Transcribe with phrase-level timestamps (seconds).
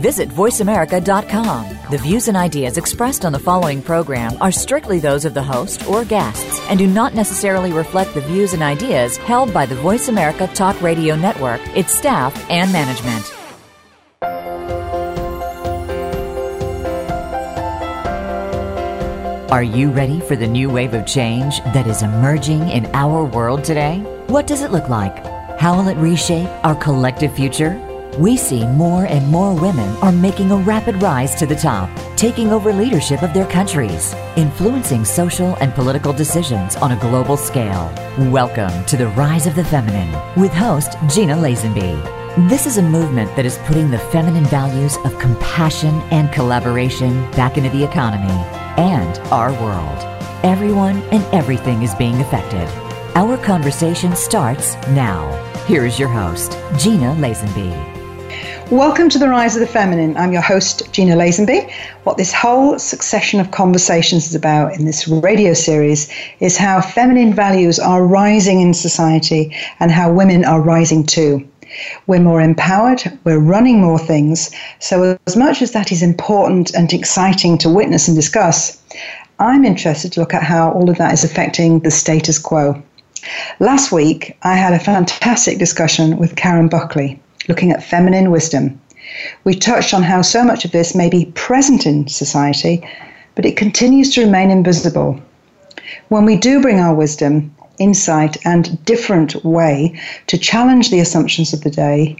[0.00, 1.90] Visit VoiceAmerica.com.
[1.90, 5.86] The views and ideas expressed on the following program are strictly those of the host
[5.86, 10.08] or guests and do not necessarily reflect the views and ideas held by the Voice
[10.08, 13.30] America Talk Radio Network, its staff, and management.
[19.52, 23.64] Are you ready for the new wave of change that is emerging in our world
[23.64, 23.98] today?
[24.28, 25.26] What does it look like?
[25.58, 27.89] How will it reshape our collective future?
[28.18, 32.50] We see more and more women are making a rapid rise to the top, taking
[32.50, 37.90] over leadership of their countries, influencing social and political decisions on a global scale.
[38.18, 42.48] Welcome to the Rise of the Feminine with host Gina Lazenby.
[42.48, 47.56] This is a movement that is putting the feminine values of compassion and collaboration back
[47.56, 48.44] into the economy
[48.76, 49.98] and our world.
[50.44, 52.68] Everyone and everything is being affected.
[53.14, 55.30] Our conversation starts now.
[55.66, 57.99] Here is your host, Gina Lazenby.
[58.70, 60.16] Welcome to the Rise of the Feminine.
[60.16, 61.72] I'm your host, Gina Lazenby.
[62.04, 67.34] What this whole succession of conversations is about in this radio series is how feminine
[67.34, 71.48] values are rising in society and how women are rising too.
[72.06, 74.52] We're more empowered, we're running more things.
[74.78, 78.80] So, as much as that is important and exciting to witness and discuss,
[79.40, 82.80] I'm interested to look at how all of that is affecting the status quo.
[83.58, 88.80] Last week, I had a fantastic discussion with Karen Buckley looking at feminine wisdom.
[89.44, 92.86] We touched on how so much of this may be present in society,
[93.34, 95.20] but it continues to remain invisible.
[96.08, 101.62] When we do bring our wisdom, insight, and different way to challenge the assumptions of
[101.62, 102.16] the day,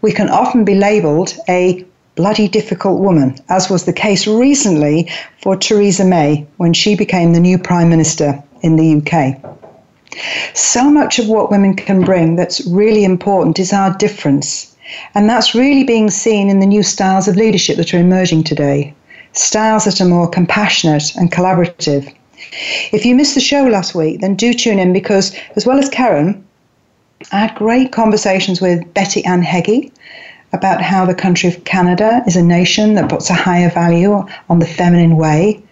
[0.00, 1.84] we can often be labeled a
[2.16, 7.40] bloody difficult woman, as was the case recently for Theresa May when she became the
[7.40, 9.61] new Prime Minister in the UK.
[10.54, 14.76] So much of what women can bring that's really important is our difference.
[15.14, 18.94] And that's really being seen in the new styles of leadership that are emerging today.
[19.32, 22.12] Styles that are more compassionate and collaborative.
[22.92, 25.88] If you missed the show last week, then do tune in because, as well as
[25.88, 26.44] Karen,
[27.30, 29.92] I had great conversations with Betty Ann Heggie
[30.52, 34.58] about how the country of Canada is a nation that puts a higher value on
[34.58, 35.62] the feminine way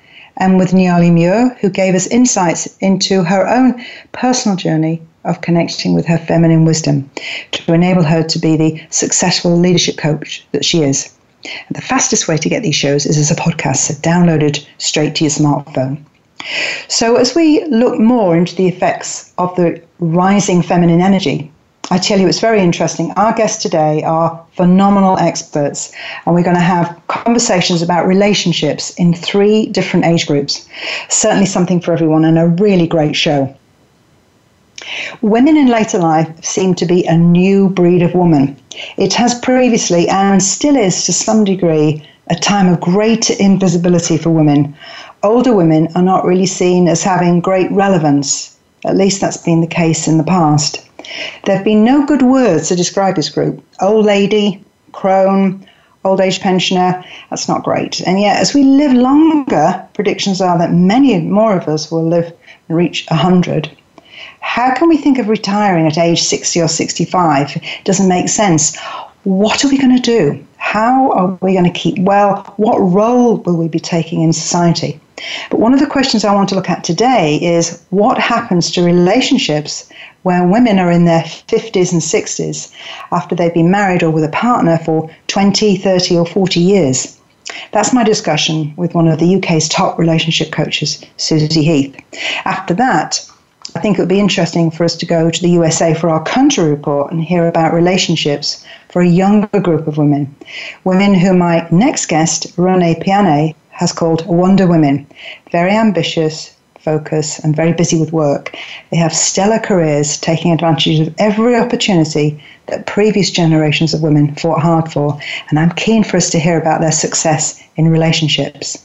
[0.40, 5.94] and with Niali Muir, who gave us insights into her own personal journey of connecting
[5.94, 7.08] with her feminine wisdom
[7.52, 11.14] to enable her to be the successful leadership coach that she is.
[11.44, 14.66] And the fastest way to get these shows is as a podcast, so download it
[14.78, 16.02] straight to your smartphone.
[16.88, 21.52] So, as we look more into the effects of the rising feminine energy
[21.92, 23.10] I tell you, it's very interesting.
[23.16, 25.92] Our guests today are phenomenal experts,
[26.24, 30.68] and we're going to have conversations about relationships in three different age groups.
[31.08, 33.52] Certainly something for everyone, and a really great show.
[35.20, 38.56] Women in later life seem to be a new breed of woman.
[38.96, 44.30] It has previously, and still is to some degree, a time of great invisibility for
[44.30, 44.76] women.
[45.24, 48.56] Older women are not really seen as having great relevance.
[48.84, 50.86] At least that's been the case in the past.
[51.44, 53.64] There have been no good words to describe this group.
[53.80, 55.66] Old lady, crone,
[56.04, 58.00] old age pensioner, that's not great.
[58.06, 62.32] And yet, as we live longer, predictions are that many more of us will live
[62.68, 63.70] and reach 100.
[64.40, 67.56] How can we think of retiring at age 60 or 65?
[67.56, 68.78] It doesn't make sense.
[69.24, 70.46] What are we going to do?
[70.60, 72.44] How are we going to keep well?
[72.56, 75.00] What role will we be taking in society?
[75.50, 78.82] But one of the questions I want to look at today is what happens to
[78.82, 79.90] relationships
[80.22, 82.72] where women are in their 50s and 60s
[83.10, 87.18] after they've been married or with a partner for 20, 30, or 40 years.
[87.72, 91.96] That's my discussion with one of the UK's top relationship coaches, Susie Heath.
[92.44, 93.26] After that,
[93.74, 96.22] I think it would be interesting for us to go to the USA for our
[96.22, 100.34] country report and hear about relationships for a younger group of women.
[100.84, 105.06] Women who my next guest, Renee Piane, has called Wonder Women.
[105.52, 108.56] Very ambitious, focused, and very busy with work.
[108.90, 114.60] They have stellar careers, taking advantage of every opportunity that previous generations of women fought
[114.60, 115.18] hard for.
[115.48, 118.84] And I'm keen for us to hear about their success in relationships.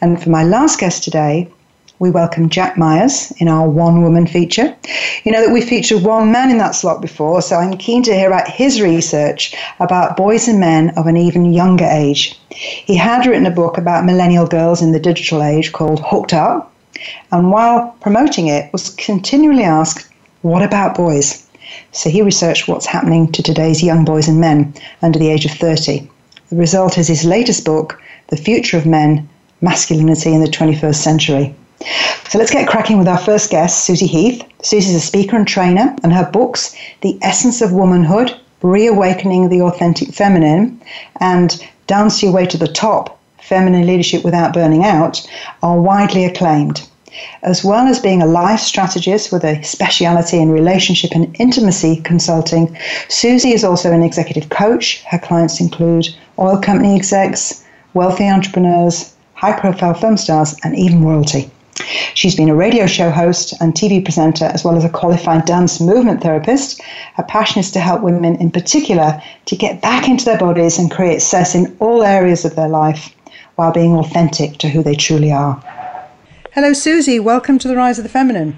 [0.00, 1.48] And for my last guest today,
[2.04, 4.76] we welcome Jack Myers in our one woman feature.
[5.24, 8.14] You know that we featured one man in that slot before, so I'm keen to
[8.14, 12.38] hear about his research about boys and men of an even younger age.
[12.50, 16.70] He had written a book about millennial girls in the digital age called Hooked Up,
[17.32, 20.06] and while promoting it, was continually asked,
[20.42, 21.46] What about boys?
[21.92, 25.52] So he researched what's happening to today's young boys and men under the age of
[25.52, 26.06] 30.
[26.50, 27.98] The result is his latest book,
[28.28, 29.26] The Future of Men
[29.62, 31.54] Masculinity in the 21st Century.
[32.28, 34.42] So let's get cracking with our first guest, Susie Heath.
[34.62, 39.60] Susie is a speaker and trainer, and her books, The Essence of Womanhood, Reawakening the
[39.60, 40.80] Authentic Feminine,
[41.20, 45.26] and Dance Your Way to the Top Feminine Leadership Without Burning Out,
[45.62, 46.82] are widely acclaimed.
[47.42, 52.76] As well as being a life strategist with a speciality in relationship and intimacy consulting,
[53.08, 55.04] Susie is also an executive coach.
[55.04, 56.08] Her clients include
[56.38, 61.50] oil company execs, wealthy entrepreneurs, high profile film stars, and even royalty.
[62.14, 65.80] She's been a radio show host and TV presenter, as well as a qualified dance
[65.80, 66.80] movement therapist.
[67.14, 70.90] Her passion is to help women in particular to get back into their bodies and
[70.90, 73.14] create success in all areas of their life
[73.56, 75.60] while being authentic to who they truly are.
[76.52, 77.18] Hello, Susie.
[77.18, 78.56] Welcome to the Rise of the Feminine.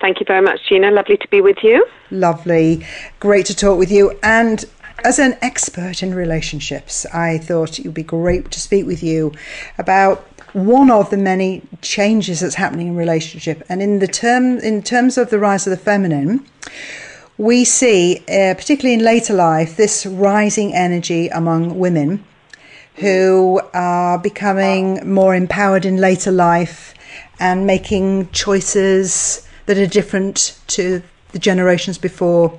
[0.00, 0.90] Thank you very much, Gina.
[0.90, 1.86] Lovely to be with you.
[2.10, 2.84] Lovely.
[3.20, 4.18] Great to talk with you.
[4.22, 4.64] And
[5.04, 9.32] as an expert in relationships, I thought it would be great to speak with you
[9.76, 10.26] about
[10.66, 13.62] one of the many changes that's happening in relationship.
[13.68, 16.46] And in the term, in terms of the rise of the feminine,
[17.36, 22.24] we see, uh, particularly in later life, this rising energy among women
[22.96, 26.94] who are becoming more empowered in later life
[27.38, 31.00] and making choices that are different to
[31.30, 32.58] the generations before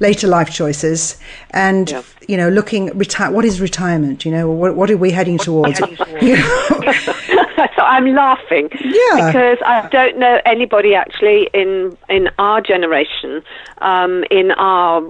[0.00, 1.18] later life choices
[1.50, 2.02] and yeah.
[2.26, 5.78] you know looking retire what is retirement you know what, what are we heading towards
[7.76, 9.26] so I'm laughing yeah.
[9.26, 13.42] because I don't know anybody actually in in our generation,
[13.78, 15.02] um, in our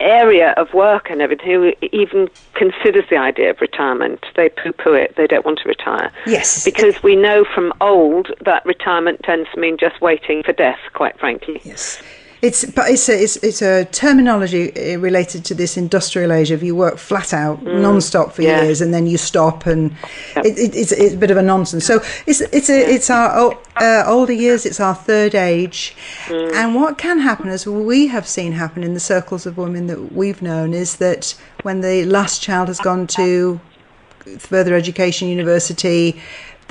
[0.00, 4.24] area of work and everything, who even considers the idea of retirement.
[4.36, 5.16] They poo-poo it.
[5.16, 6.10] They don't want to retire.
[6.26, 10.80] Yes, because we know from old that retirement tends to mean just waiting for death.
[10.92, 11.60] Quite frankly.
[11.64, 12.02] Yes.
[12.42, 16.60] It's but it's a it's, it's a terminology uh, related to this industrial age of
[16.60, 17.80] you work flat out mm.
[17.80, 18.62] non-stop for yeah.
[18.62, 19.92] years and then you stop and
[20.34, 20.44] yep.
[20.46, 21.86] it, it, it's, it's a bit of a nonsense.
[21.86, 24.66] So it's it's a, it's our uh, older years.
[24.66, 25.94] It's our third age,
[26.26, 26.52] mm.
[26.54, 30.12] and what can happen as we have seen happen in the circles of women that
[30.12, 33.60] we've known is that when the last child has gone to
[34.38, 36.20] further education, university,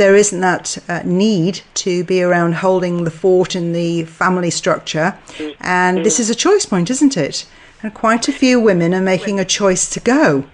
[0.01, 5.15] there isn't that uh, need to be around holding the fort in the family structure.
[5.59, 7.45] And this is a choice point, isn't it?
[7.83, 10.45] And quite a few women are making a choice to go.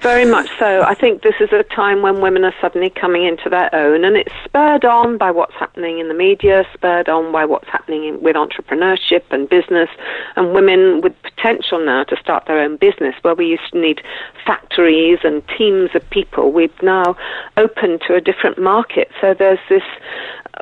[0.00, 0.80] Very much so.
[0.82, 4.16] I think this is a time when women are suddenly coming into their own, and
[4.16, 8.22] it's spurred on by what's happening in the media, spurred on by what's happening in,
[8.22, 9.90] with entrepreneurship and business,
[10.36, 13.14] and women with potential now to start their own business.
[13.20, 14.00] Where we used to need
[14.46, 17.14] factories and teams of people, we've now
[17.58, 19.10] opened to a different market.
[19.20, 19.82] So there's this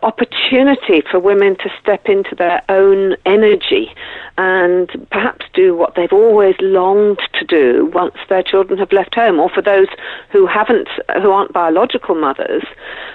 [0.02, 3.92] opportunity for women to step into their own energy
[4.36, 9.38] and perhaps do what they've always longed to do once their children have left home,
[9.38, 9.88] or for those
[10.30, 10.88] who haven't,
[11.22, 12.64] who aren't biological mothers,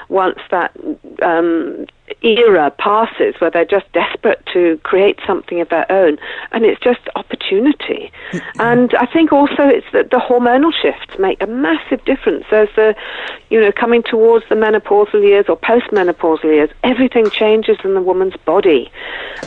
[0.10, 0.76] once that
[1.22, 1.86] um,
[2.22, 6.18] era passes where they're just desperate to create something of their own,
[6.52, 8.12] and it's just opportunity.
[8.32, 8.62] Mm-hmm.
[8.62, 12.46] And I think also it's that the hormonal shifts make a massive difference.
[12.52, 12.96] As the,
[13.50, 18.38] you know, coming towards the menopausal years or postmenopausal years, everything changes in the woman's
[18.46, 18.92] body,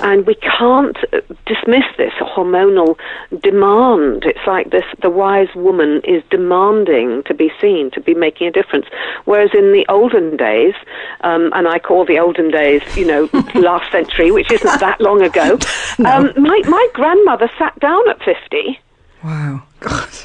[0.02, 0.96] and we can't
[1.44, 2.96] dismiss this hormonal
[3.42, 4.24] demand.
[4.24, 8.50] It's like this: the wise woman is demanding to be seen, to be making a
[8.50, 8.86] difference.
[9.24, 10.74] Whereas in the olden days,
[11.20, 15.22] um, and I call the olden days, you know, last century, which isn't that long
[15.22, 15.58] ago.
[15.98, 16.10] no.
[16.10, 18.80] um, my my grandmother sat down at fifty.
[19.26, 19.62] Wow.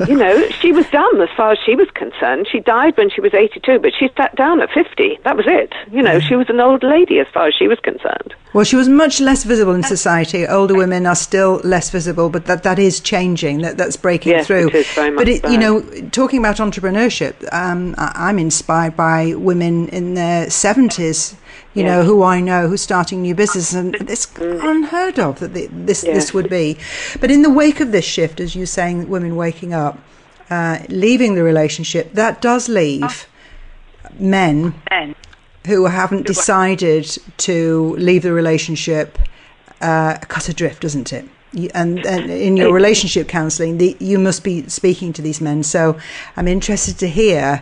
[0.08, 2.48] you know, she was done as far as she was concerned.
[2.50, 5.20] She died when she was 82, but she sat down at 50.
[5.24, 5.74] That was it.
[5.92, 8.34] You know, she was an old lady as far as she was concerned.
[8.54, 10.46] Well, she was much less visible in society.
[10.46, 13.62] Older women are still less visible, but that, that is changing.
[13.62, 14.68] That that's breaking yes, through.
[14.70, 19.34] It is very much but it, you know, talking about entrepreneurship, um, I'm inspired by
[19.34, 21.36] women in their 70s
[21.74, 24.64] you know, who I know who's starting new business, and it's mm.
[24.64, 26.78] unheard of that this this would be.
[27.20, 29.98] But in the wake of this shift, as you're saying, women waking up,
[30.50, 33.28] uh, leaving the relationship, that does leave
[34.20, 34.74] men
[35.66, 39.18] who haven't decided to leave the relationship
[39.82, 41.28] uh, cut adrift, doesn't it?
[41.74, 45.64] And, and, in your relationship counselling, you must be speaking to these men.
[45.64, 46.00] So
[46.38, 47.62] I'm interested to hear,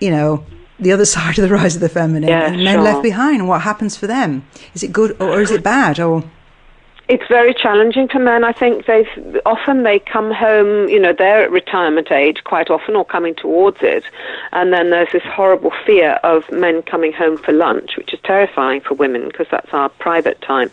[0.00, 0.44] you know,
[0.78, 2.28] the other side of the rise of the feminine.
[2.28, 2.82] Yeah, and men sure.
[2.82, 3.48] left behind.
[3.48, 4.44] What happens for them?
[4.74, 6.24] Is it good or, or is it bad or
[7.08, 8.42] It's very challenging for men.
[8.42, 9.06] I think they
[9.46, 13.76] often they come home, you know, they're at retirement age quite often or coming towards
[13.80, 14.02] it,
[14.50, 18.80] and then there's this horrible fear of men coming home for lunch, which is terrifying
[18.80, 20.68] for women because that's our private time,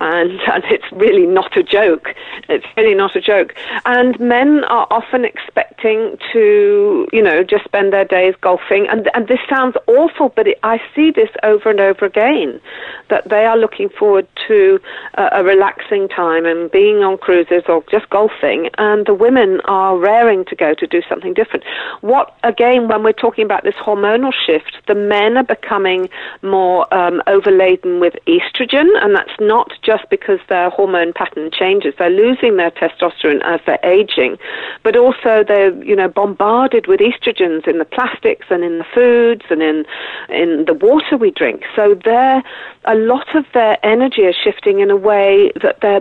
[0.00, 2.16] and and it's really not a joke.
[2.48, 3.54] It's really not a joke.
[3.86, 9.28] And men are often expecting to, you know, just spend their days golfing, and and
[9.28, 12.60] this sounds awful, but it, I see this over and over again,
[13.08, 14.80] that they are looking forward to
[15.16, 19.98] uh, a relaxing time and being on cruises or just golfing, and the women are
[19.98, 21.62] raring to go to do something different.
[22.00, 26.08] What, again, when we're talking about this hormonal shift, the men are becoming
[26.40, 31.92] more um, overladen with estrogen, and that's not just because their hormone pattern changes.
[31.98, 34.38] They're losing their testosterone as they're aging,
[34.82, 39.44] but also they're, you know, bombarded with estrogens in the plastics and in the foods
[39.50, 39.84] and in
[40.30, 41.64] in the water we drink.
[41.76, 42.42] So they're
[42.86, 46.00] a lot of their energy is shifting in a way that there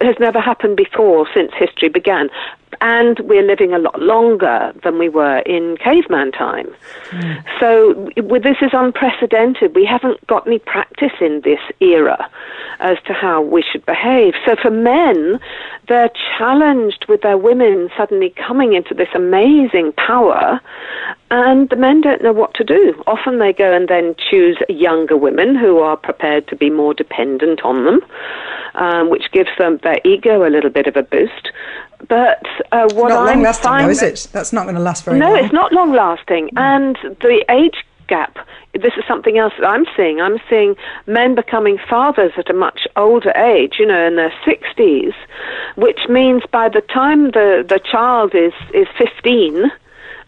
[0.00, 2.28] has never happened before since history began.
[2.80, 6.68] And we're living a lot longer than we were in caveman time.
[7.10, 7.44] Mm.
[7.58, 9.74] So with, this is unprecedented.
[9.74, 12.30] We haven't got any practice in this era
[12.80, 14.34] as to how we should behave.
[14.46, 15.40] So for men,
[15.88, 20.60] they're challenged with their women suddenly coming into this amazing power,
[21.30, 23.02] and the men don't know what to do.
[23.06, 27.62] Often they go and then choose younger women who are prepared to be more dependent
[27.62, 28.00] on them,
[28.74, 31.50] um, which gives them their ego a little bit of a boost.
[32.06, 34.28] But uh, what not I'm long lasting, though, is it?
[34.32, 35.34] That's not going to last very no, long.
[35.34, 36.60] No, it's not long lasting, mm.
[36.60, 38.38] and the age gap.
[38.74, 40.20] This is something else that I'm seeing.
[40.20, 40.76] I'm seeing
[41.06, 45.14] men becoming fathers at a much older age, you know, in their 60s,
[45.76, 49.70] which means by the time the, the child is, is 15,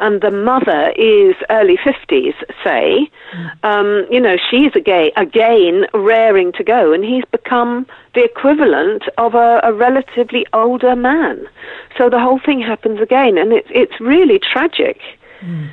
[0.00, 3.50] and the mother is early 50s, say, mm.
[3.62, 9.34] um, you know, she's again, again raring to go, and he's become the equivalent of
[9.34, 11.46] a, a relatively older man.
[11.96, 14.98] So the whole thing happens again, and it's, it's really tragic.
[15.40, 15.70] Mm.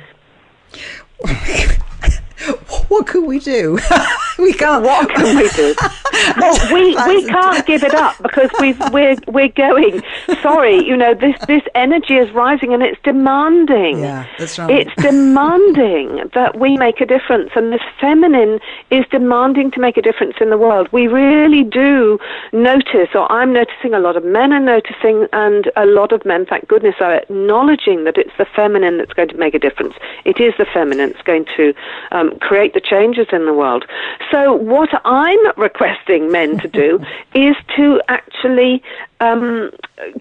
[2.88, 3.78] what can we do?
[4.42, 4.84] we can't.
[4.84, 5.74] What can we do?
[6.38, 10.00] well, we we can't give it up because we we're we're going.
[10.42, 13.98] Sorry, you know this this energy is rising and it's demanding.
[13.98, 14.70] Yeah, that's right.
[14.70, 20.02] It's demanding that we make a difference, and this feminine is demanding to make a
[20.02, 20.88] difference in the world.
[20.92, 22.18] We really do
[22.52, 26.46] notice, or I'm noticing a lot of men are noticing, and a lot of men,
[26.46, 29.94] thank goodness, are acknowledging that it's the feminine that's going to make a difference.
[30.24, 31.74] It is the feminine that's going to
[32.12, 33.84] um, create the changes in the world.
[34.30, 37.00] So, what I'm requesting men to do
[37.34, 38.82] is to actually
[39.20, 39.70] um,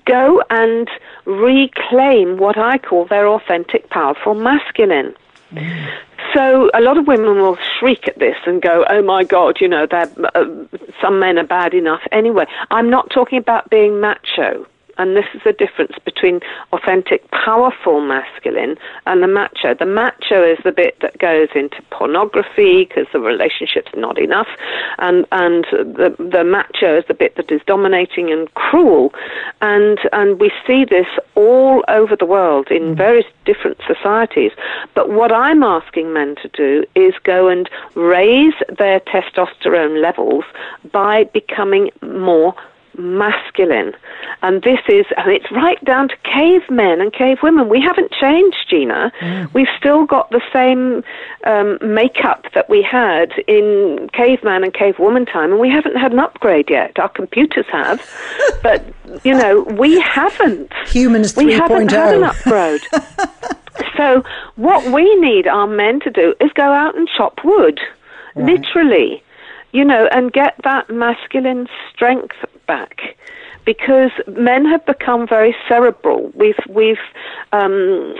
[0.06, 0.90] go and
[1.26, 5.14] reclaim what I call their authentic, powerful masculine.
[5.52, 5.98] Mm.
[6.34, 9.68] So a lot of women will shriek at this and go, "Oh my God, you
[9.68, 10.46] know, uh,
[11.02, 14.66] some men are bad enough." Anyway, I'm not talking about being macho.
[14.98, 16.42] And this is the difference between
[16.74, 19.74] authentic, powerful masculine and the macho.
[19.74, 24.48] The macho is the bit that goes into pornography because the relationship's not enough,
[25.00, 29.13] and and the the macho is the bit that is dominating and cruel,
[29.62, 32.98] and and we see this all over the world in mm.
[32.98, 34.51] various different societies.
[34.94, 40.46] But what I'm asking men to do is go and raise their testosterone levels
[40.92, 42.56] by becoming more
[42.98, 43.94] masculine.
[44.42, 47.70] And this is, and it's right down to cavemen and cave women.
[47.70, 49.12] We haven't changed, Gina.
[49.20, 49.54] Mm.
[49.54, 51.04] We've still got the same
[51.44, 56.12] um, makeup that we had in caveman and cave woman time, and we haven't had
[56.12, 56.98] an upgrade yet.
[57.00, 58.01] Our computers have,
[58.63, 58.84] but,
[59.24, 60.72] you know, we haven't.
[60.88, 61.46] Humans 3.0.
[61.46, 62.82] We haven't had an upgrade.
[63.98, 64.24] so
[64.56, 67.80] what we need our men to do is go out and chop wood.
[68.36, 68.60] Right.
[68.60, 69.24] Literally
[69.74, 72.36] you know, and get that masculine strength
[72.68, 73.16] back
[73.68, 76.32] because men have become very cerebral.
[76.34, 77.06] We've we've
[77.52, 78.16] um,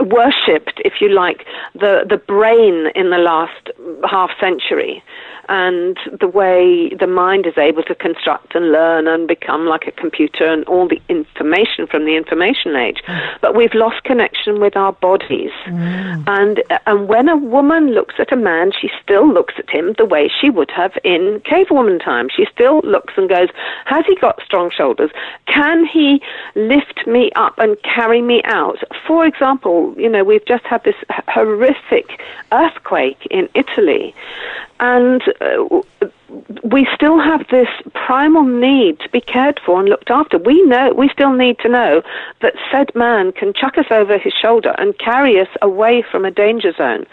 [0.00, 3.68] worshipped, if you like, the the brain in the last
[4.10, 5.04] half century,
[5.48, 9.92] and the way the mind is able to construct and learn and become like a
[9.92, 13.02] computer and all the information from the information age.
[13.06, 13.38] Mm.
[13.40, 15.50] But we've lost connection with our bodies.
[15.66, 16.24] Mm.
[16.26, 20.06] And, and when a woman looks at a man, she still looks at him the
[20.06, 22.28] way she would have in cavewoman time.
[22.34, 23.48] She still looks and goes,
[23.86, 25.10] Has he got strong shoulders?
[25.46, 26.22] Can he
[26.54, 28.78] lift me up and carry me out?
[29.06, 30.96] For example, you know, we've just had this
[31.28, 34.14] horrific earthquake in Italy.
[34.80, 35.82] And uh,
[36.64, 40.38] we still have this primal need to be cared for and looked after.
[40.38, 42.02] We know we still need to know
[42.40, 46.30] that said man can chuck us over his shoulder and carry us away from a
[46.30, 47.06] danger zone.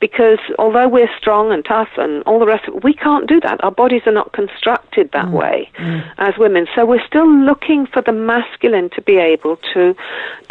[0.00, 3.40] Because although we're strong and tough and all the rest of it, we can't do
[3.40, 3.62] that.
[3.64, 5.32] Our bodies are not constructed that mm.
[5.32, 6.12] way mm.
[6.18, 6.66] as women.
[6.74, 9.96] So we're still looking for the masculine to be able to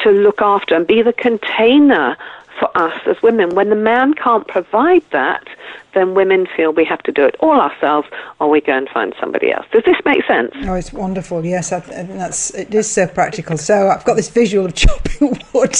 [0.03, 2.17] to look after and be the container
[2.59, 3.55] for us as women.
[3.55, 5.47] When the man can't provide that,
[5.93, 8.07] then women feel we have to do it all ourselves
[8.39, 9.65] or we go and find somebody else.
[9.71, 10.51] Does this make sense?
[10.63, 11.45] Oh, it's wonderful.
[11.45, 13.57] Yes, I, that's it is so practical.
[13.57, 15.75] So I've got this visual of chopping wood.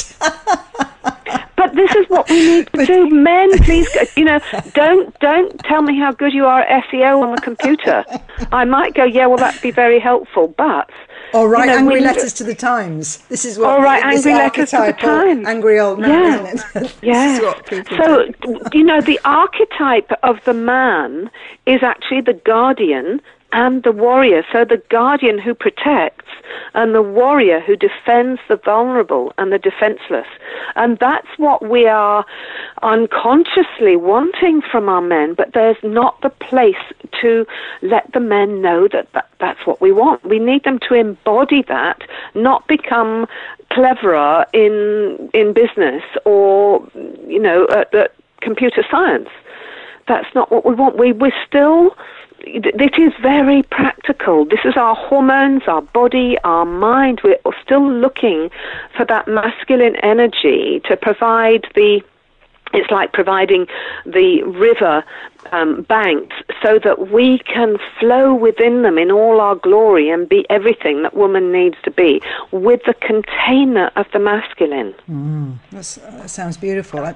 [1.56, 3.10] but this is what we need to do.
[3.10, 4.40] Men, please, you know,
[4.74, 8.04] don't don't tell me how good you are at SEO on the computer.
[8.52, 10.90] I might go, yeah, well, that'd be very helpful, but
[11.34, 13.18] Oh, right, you know, angry letters to the Times.
[13.30, 13.80] This is what.
[13.80, 15.48] Oh, right, angry letters to the Times.
[15.48, 16.90] Angry old man, yeah.
[17.02, 17.40] yeah.
[17.98, 18.60] so, do.
[18.74, 21.30] you know, the archetype of the man
[21.66, 23.22] is actually the guardian
[23.54, 24.44] and the warrior.
[24.52, 26.26] So the guardian who protects
[26.74, 30.28] and the warrior who defends the vulnerable and the defenseless.
[30.76, 32.26] And that's what we are
[32.84, 36.76] unconsciously wanting from our men, but there's not the place
[37.22, 37.46] to
[37.82, 40.24] let the men know that, that that's what we want.
[40.26, 42.02] We need them to embody that,
[42.36, 43.28] not become
[43.72, 46.88] cleverer in in business or
[47.28, 49.30] you know at, at computer science.
[50.08, 50.98] That's not what we want.
[50.98, 51.96] We we're still
[52.40, 54.46] it is very practical.
[54.46, 57.22] This is our hormones, our body, our mind.
[57.24, 58.50] We're still looking
[58.96, 62.02] for that masculine energy to provide the
[62.74, 63.66] it's like providing
[64.06, 65.04] the river
[65.54, 70.46] um, banks so that we can flow within them in all our glory and be
[70.50, 74.94] everything that woman needs to be with the container of the masculine.
[75.10, 77.00] Mm, that sounds beautiful.
[77.00, 77.16] I,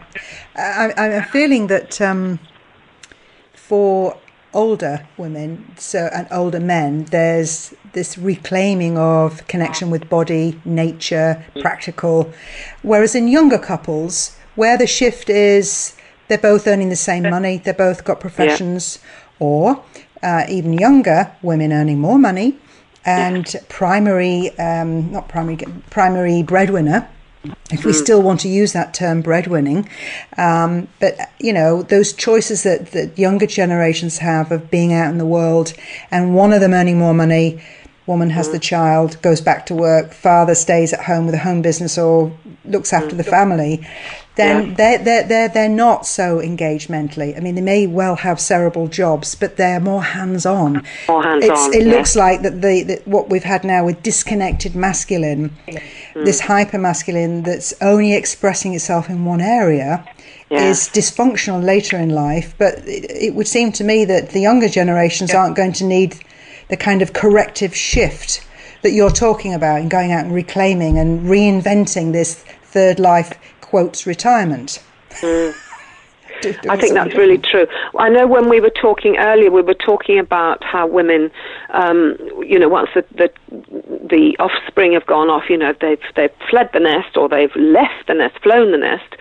[0.96, 2.40] am feeling that um,
[3.54, 4.18] for
[4.54, 12.32] older women so and older men there's this reclaiming of connection with body nature practical
[12.82, 15.96] whereas in younger couples where the shift is
[16.28, 19.48] they're both earning the same money they've both got professions yeah.
[19.48, 19.84] or
[20.24, 22.58] uh, even younger women earning more money
[23.06, 23.62] and yeah.
[23.70, 25.58] primary um, not primary
[25.90, 27.08] primary breadwinner
[27.72, 27.96] if we mm.
[27.96, 29.90] still want to use that term breadwinning.
[30.38, 35.18] Um, but, you know, those choices that, that younger generations have of being out in
[35.18, 35.74] the world
[36.12, 37.62] and one of them earning more money,
[38.08, 38.54] woman has mm.
[38.54, 42.36] the child, goes back to work, father stays at home with a home business or
[42.66, 43.18] looks after mm.
[43.18, 43.88] the family,
[44.36, 44.76] then yeah.
[44.76, 47.36] they're, they're, they're, they're not so engaged mentally.
[47.36, 50.84] I mean, they may well have cerebral jobs, but they're more hands on.
[51.08, 51.74] More hands on.
[51.74, 51.94] It yeah.
[51.94, 55.82] looks like that the that what we've had now with disconnected masculine, mm.
[56.14, 60.06] this hyper masculine that's only expressing itself in one area.
[60.50, 60.70] Yeah.
[60.70, 64.68] Is dysfunctional later in life, but it, it, would seem to me that the younger
[64.68, 66.18] generations aren't going to need
[66.72, 68.48] the kind of corrective shift
[68.82, 74.08] that you're talking about in going out and reclaiming and reinventing this third life quotes
[74.08, 74.82] retirement.
[75.20, 75.54] Mm.
[76.70, 77.68] I think that's really true.
[78.00, 81.30] I know when we were talking earlier, we were talking about how women,
[81.70, 83.32] um, you know, once the, the
[84.10, 88.08] the offspring have gone off, you know, they've they've fled the nest or they've left
[88.08, 89.16] the nest, flown the nest,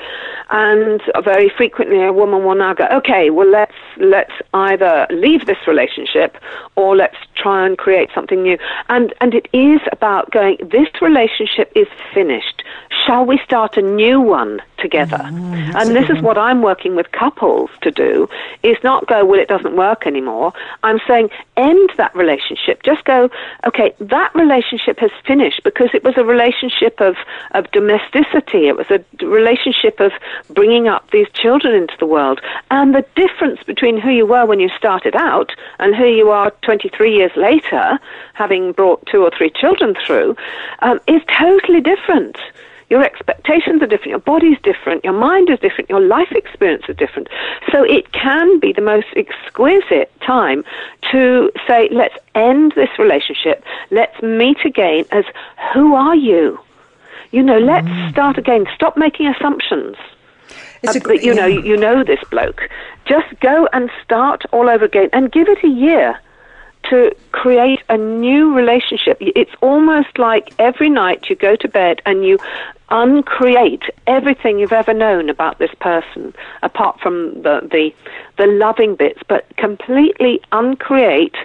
[0.51, 5.59] and very frequently a woman will now go, okay, well let's let's either leave this
[5.67, 6.37] relationship
[6.77, 8.59] or let's try and create something new.
[8.89, 10.59] And and it is about going.
[10.71, 12.63] This relationship is finished
[13.07, 15.19] shall we start a new one together?
[15.19, 18.29] Mm, and this is what I'm working with couples to do,
[18.63, 20.53] is not go, well, it doesn't work anymore.
[20.83, 22.83] I'm saying end that relationship.
[22.83, 23.31] Just go,
[23.67, 27.17] okay, that relationship has finished because it was a relationship of,
[27.53, 28.69] of domesticity.
[28.69, 30.13] It was a relationship of
[30.49, 32.41] bringing up these children into the world.
[32.71, 36.51] And the difference between who you were when you started out and who you are
[36.63, 37.99] 23 years later,
[38.35, 40.37] having brought two or three children through,
[40.81, 42.39] um, is totally different.
[42.91, 46.97] Your expectations are different, your body's different, your mind is different, your life experience is
[46.97, 47.29] different.
[47.71, 50.65] So it can be the most exquisite time
[51.13, 55.25] to say, let's end this relationship, let's meet again as
[55.73, 56.59] who are you?
[57.31, 58.11] You know, let's mm.
[58.11, 58.67] start again.
[58.75, 59.97] Stop making assumptions.
[60.83, 62.69] It's a, you know, you know this bloke.
[63.05, 66.19] Just go and start all over again and give it a year
[66.85, 69.19] to create a new relationship.
[69.21, 72.39] It's almost like every night you go to bed and you
[72.91, 77.93] uncreate everything you've ever known about this person, apart from the, the,
[78.37, 81.37] the loving bits, but completely uncreate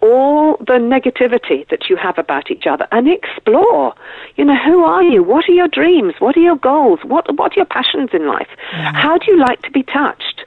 [0.00, 3.94] all the negativity that you have about each other and explore.
[4.36, 5.22] You know, who are you?
[5.22, 6.14] What are your dreams?
[6.18, 7.00] What are your goals?
[7.04, 8.48] What, what are your passions in life?
[8.72, 8.94] Mm.
[8.94, 10.41] How do you like to be touched?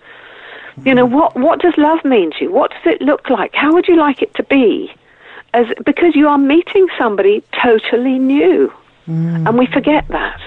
[0.83, 2.51] You know, what, what does love mean to you?
[2.51, 3.53] What does it look like?
[3.53, 4.93] How would you like it to be?
[5.53, 8.73] As, because you are meeting somebody totally new.
[9.07, 9.47] Mm.
[9.47, 10.41] And we forget that.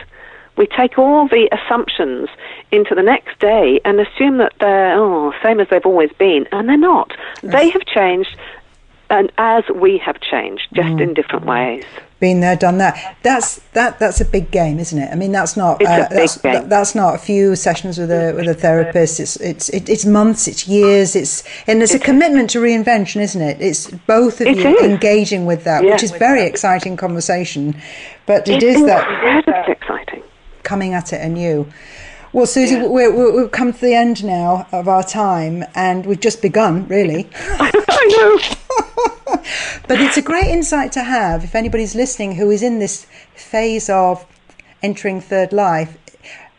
[0.56, 2.28] We take all the assumptions
[2.72, 6.68] into the next day and assume that they're oh, same as they've always been, and
[6.68, 7.12] they're not.
[7.42, 7.52] Yes.
[7.52, 8.36] They have changed,
[9.08, 11.00] and as we have changed, just mm.
[11.00, 11.84] in different ways
[12.20, 13.16] been there, done that.
[13.22, 13.98] That's that.
[13.98, 15.10] That's a big game, isn't it?
[15.12, 18.54] I mean, that's not uh, that's, that's, not a few sessions with a with a
[18.54, 19.20] therapist.
[19.20, 23.60] It's it's it's months, it's years, it's and it's a commitment to reinvention, isn't it?
[23.60, 24.82] It's both of it you is.
[24.82, 25.92] engaging with that, yeah.
[25.92, 27.80] which is very exciting conversation.
[28.26, 30.22] But it, it is that exciting
[30.62, 31.66] coming at it anew.
[32.32, 32.86] Well, Susie, yeah.
[32.86, 33.02] we
[33.40, 37.28] have come to the end now of our time, and we've just begun, really.
[37.34, 39.40] I know.
[39.88, 43.88] but it's a great insight to have if anybody's listening who is in this phase
[43.88, 44.26] of
[44.82, 45.96] entering third life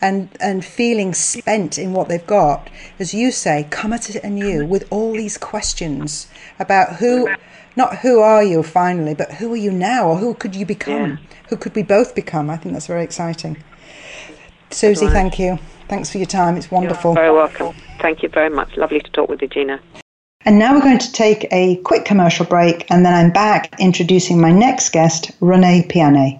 [0.02, 2.70] and and feeling spent in what they've got.
[2.98, 6.28] As you say, come at it anew with all these questions
[6.58, 7.30] about who,
[7.76, 11.12] not who are you finally, but who are you now, or who could you become?
[11.12, 11.18] Yeah.
[11.50, 12.50] Who could we both become?
[12.50, 13.64] I think that's very exciting.
[14.72, 15.14] Susie, right.
[15.14, 15.58] thank you.
[15.88, 16.56] Thanks for your time.
[16.56, 17.12] It's wonderful.
[17.12, 17.76] You're very welcome.
[18.00, 18.78] Thank you very much.
[18.78, 19.80] Lovely to talk with you, Gina.
[20.46, 24.40] And now we're going to take a quick commercial break, and then I'm back introducing
[24.40, 26.40] my next guest, Renee Piane.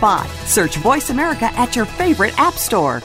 [0.01, 0.27] spot.
[0.45, 3.03] Search Voice America at your favorite app store.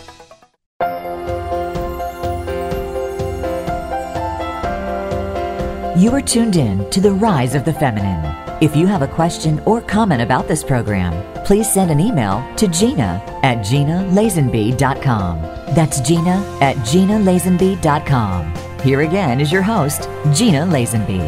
[6.00, 8.24] You are tuned in to The Rise of the Feminine.
[8.62, 11.12] If you have a question or comment about this program,
[11.44, 15.42] please send an email to Gina at GinaLazenby.com.
[15.74, 18.54] That's Gina at GinaLazenby.com.
[18.80, 21.22] Here again is your host, Gina Lazenby.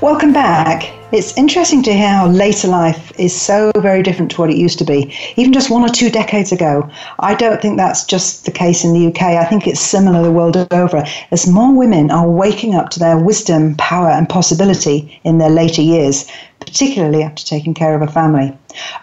[0.00, 0.99] Welcome back.
[1.12, 4.78] It's interesting to hear how later life is so very different to what it used
[4.78, 6.88] to be, even just one or two decades ago.
[7.18, 9.22] I don't think that's just the case in the UK.
[9.22, 11.04] I think it's similar the world over.
[11.32, 15.82] As more women are waking up to their wisdom, power, and possibility in their later
[15.82, 16.26] years,
[16.60, 18.56] particularly after taking care of a family.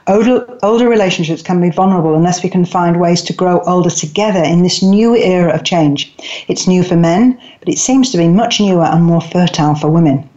[0.07, 4.41] Older, older relationships can be vulnerable unless we can find ways to grow older together
[4.41, 6.15] in this new era of change.
[6.47, 9.89] It's new for men, but it seems to be much newer and more fertile for
[9.89, 10.29] women.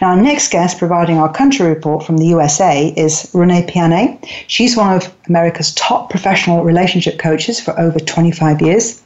[0.00, 4.18] Now, our next guest providing our country report from the USA is Renee Piane.
[4.46, 9.02] She's one of America's top professional relationship coaches for over 25 years.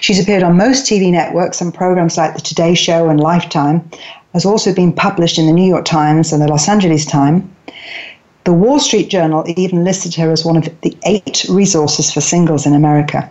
[0.00, 3.88] She's appeared on most TV networks and programs like The Today Show and Lifetime,
[4.32, 7.44] has also been published in the New York Times and the Los Angeles Times.
[8.44, 12.66] The Wall Street Journal even listed her as one of the eight resources for singles
[12.66, 13.30] in America.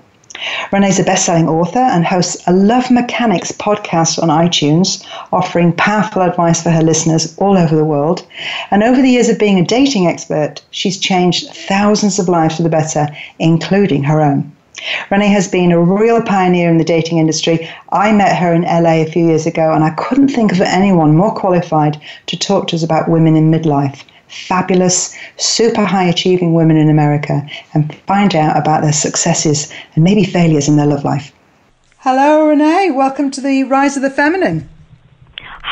[0.71, 6.21] Renee's a best selling author and hosts a Love Mechanics podcast on iTunes, offering powerful
[6.21, 8.25] advice for her listeners all over the world.
[8.71, 12.63] And over the years of being a dating expert, she's changed thousands of lives for
[12.63, 13.07] the better,
[13.39, 14.51] including her own.
[15.11, 17.69] Renee has been a real pioneer in the dating industry.
[17.91, 21.15] I met her in LA a few years ago, and I couldn't think of anyone
[21.15, 26.77] more qualified to talk to us about women in midlife fabulous, super high achieving women
[26.77, 31.33] in America and find out about their successes and maybe failures in their love life.
[31.97, 32.91] Hello, Renee.
[32.91, 34.67] Welcome to the Rise of the Feminine.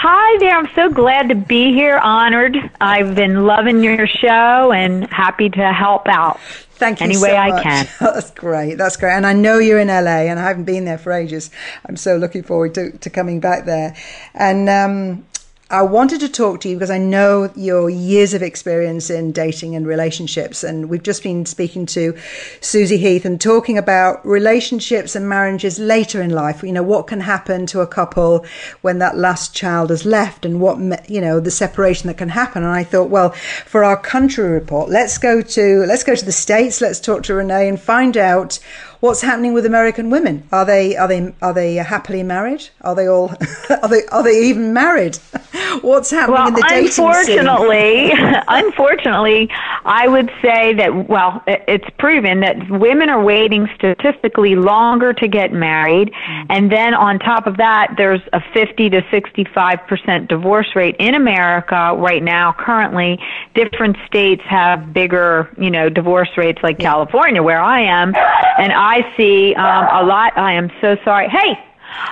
[0.01, 0.55] Hi there.
[0.55, 1.97] I'm so glad to be here.
[1.97, 2.55] Honored.
[2.79, 6.39] I've been loving your show and happy to help out.
[6.39, 7.53] Thank you any so way much.
[7.53, 7.87] I can.
[7.99, 8.75] That's great.
[8.75, 9.11] That's great.
[9.11, 11.51] And I know you're in LA, and I haven't been there for ages.
[11.85, 13.95] I'm so looking forward to, to coming back there.
[14.33, 15.25] And um,
[15.71, 19.75] I wanted to talk to you because I know your years of experience in dating
[19.75, 20.63] and relationships.
[20.63, 22.17] And we've just been speaking to
[22.59, 26.63] Susie Heath and talking about relationships and marriages later in life.
[26.63, 28.47] You know, what can happen to a couple
[28.81, 32.63] when that last child has left and what, you know, the separation that can happen.
[32.63, 33.29] And I thought, well,
[33.67, 36.81] for our country report, let's go to, let's go to the States.
[36.81, 38.57] Let's talk to Renee and find out
[38.99, 40.47] what's happening with American women?
[40.51, 42.69] Are they are they are they happily married?
[42.81, 43.31] Are they all
[43.69, 45.17] are they are they even married?
[45.81, 48.11] what's happening well, in the dating unfortunately,
[48.47, 49.49] unfortunately,
[49.85, 55.53] I would say that well, it's proven that women are waiting statistically longer to get
[55.53, 56.45] married, mm.
[56.49, 61.15] and then on top of that, there's a 50 to 65 percent divorce rate in
[61.15, 62.53] America right now.
[62.57, 63.19] Currently,
[63.55, 66.79] different states have bigger, you know, divorce rates like.
[66.79, 68.15] California, where I am,
[68.57, 70.37] and I see um, a lot.
[70.37, 71.29] I am so sorry.
[71.29, 71.57] Hey,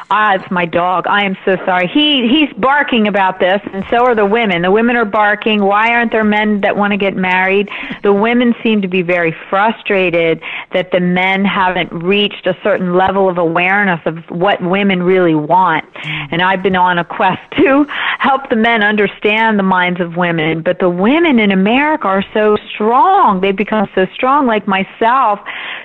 [0.09, 1.05] Ah, it's my dog.
[1.07, 1.87] I am so sorry.
[1.87, 4.61] He he's barking about this, and so are the women.
[4.61, 5.63] The women are barking.
[5.63, 7.69] Why aren't there men that want to get married?
[8.03, 13.29] The women seem to be very frustrated that the men haven't reached a certain level
[13.29, 15.85] of awareness of what women really want.
[16.03, 17.85] And I've been on a quest to
[18.19, 20.61] help the men understand the minds of women.
[20.61, 23.41] But the women in America are so strong.
[23.41, 25.39] They've become so strong, like myself.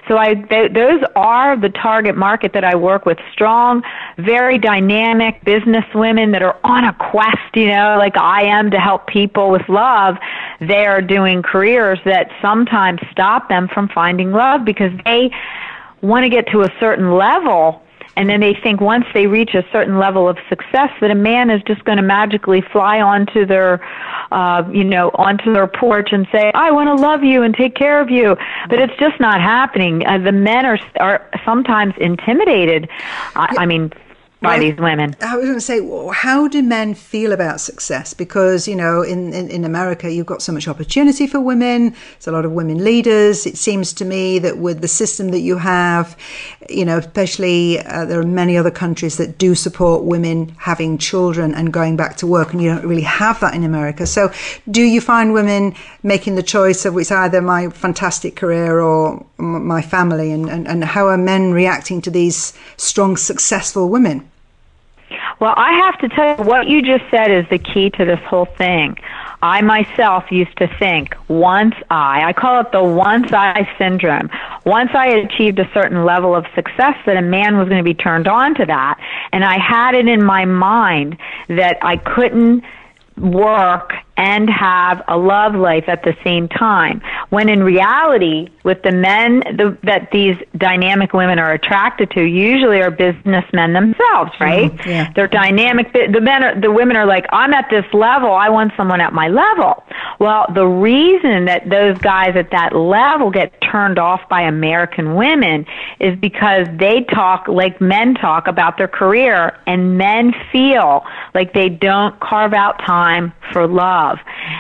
[0.09, 3.19] So I th- those are the target market that I work with.
[3.33, 3.83] Strong
[4.19, 8.79] very dynamic business women that are on a quest, you know, like I am to
[8.79, 10.17] help people with love.
[10.61, 15.31] They are doing careers that sometimes stop them from finding love because they
[16.03, 17.83] want to get to a certain level
[18.17, 21.51] and then they think once they reach a certain level of success that a man
[21.51, 23.83] is just going to magically fly onto their
[24.33, 27.75] uh you know onto their porch and say i want to love you and take
[27.75, 28.37] care of you.
[28.69, 30.07] But it's just not happening.
[30.07, 32.89] Uh, the men are are sometimes intimidated.
[33.35, 33.93] I, I mean
[34.43, 35.17] by these women.
[35.21, 35.81] I was going to say,
[36.13, 38.13] how do men feel about success?
[38.13, 41.91] Because, you know, in, in, in, America, you've got so much opportunity for women.
[41.91, 43.47] There's a lot of women leaders.
[43.47, 46.17] It seems to me that with the system that you have,
[46.69, 51.55] you know, especially uh, there are many other countries that do support women having children
[51.55, 54.07] and going back to work, and you don't really have that in America.
[54.07, 54.33] So,
[54.71, 59.83] do you find women making the choice of it's either my fantastic career or my
[59.83, 60.33] family?
[60.33, 64.29] And, and, and how are men reacting to these strong, successful women?
[65.41, 68.21] Well, I have to tell you, what you just said is the key to this
[68.21, 68.99] whole thing.
[69.43, 74.31] I myself used to think once I, I call it the once I syndrome.
[74.65, 77.95] Once I achieved a certain level of success, that a man was going to be
[77.95, 79.01] turned on to that.
[79.33, 82.63] And I had it in my mind that I couldn't
[83.17, 87.01] work and have a love life at the same time.
[87.31, 92.83] When in reality, with the men the, that these dynamic women are attracted to, usually
[92.83, 94.45] are businessmen themselves, mm-hmm.
[94.45, 94.73] right?
[94.73, 95.13] Mm-hmm, yeah.
[95.15, 95.93] They're dynamic.
[95.93, 98.33] The men, are, the women are like, I'm at this level.
[98.33, 99.83] I want someone at my level.
[100.19, 105.65] Well, the reason that those guys at that level get turned off by American women
[106.01, 111.69] is because they talk like men talk about their career, and men feel like they
[111.71, 114.19] don't carve out time for love love.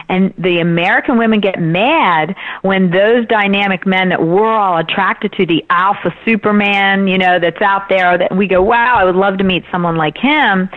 [0.09, 5.46] And the American women get mad when those dynamic men that we're all attracted to,
[5.46, 9.38] the alpha superman, you know, that's out there, that we go, wow, I would love
[9.38, 10.68] to meet someone like him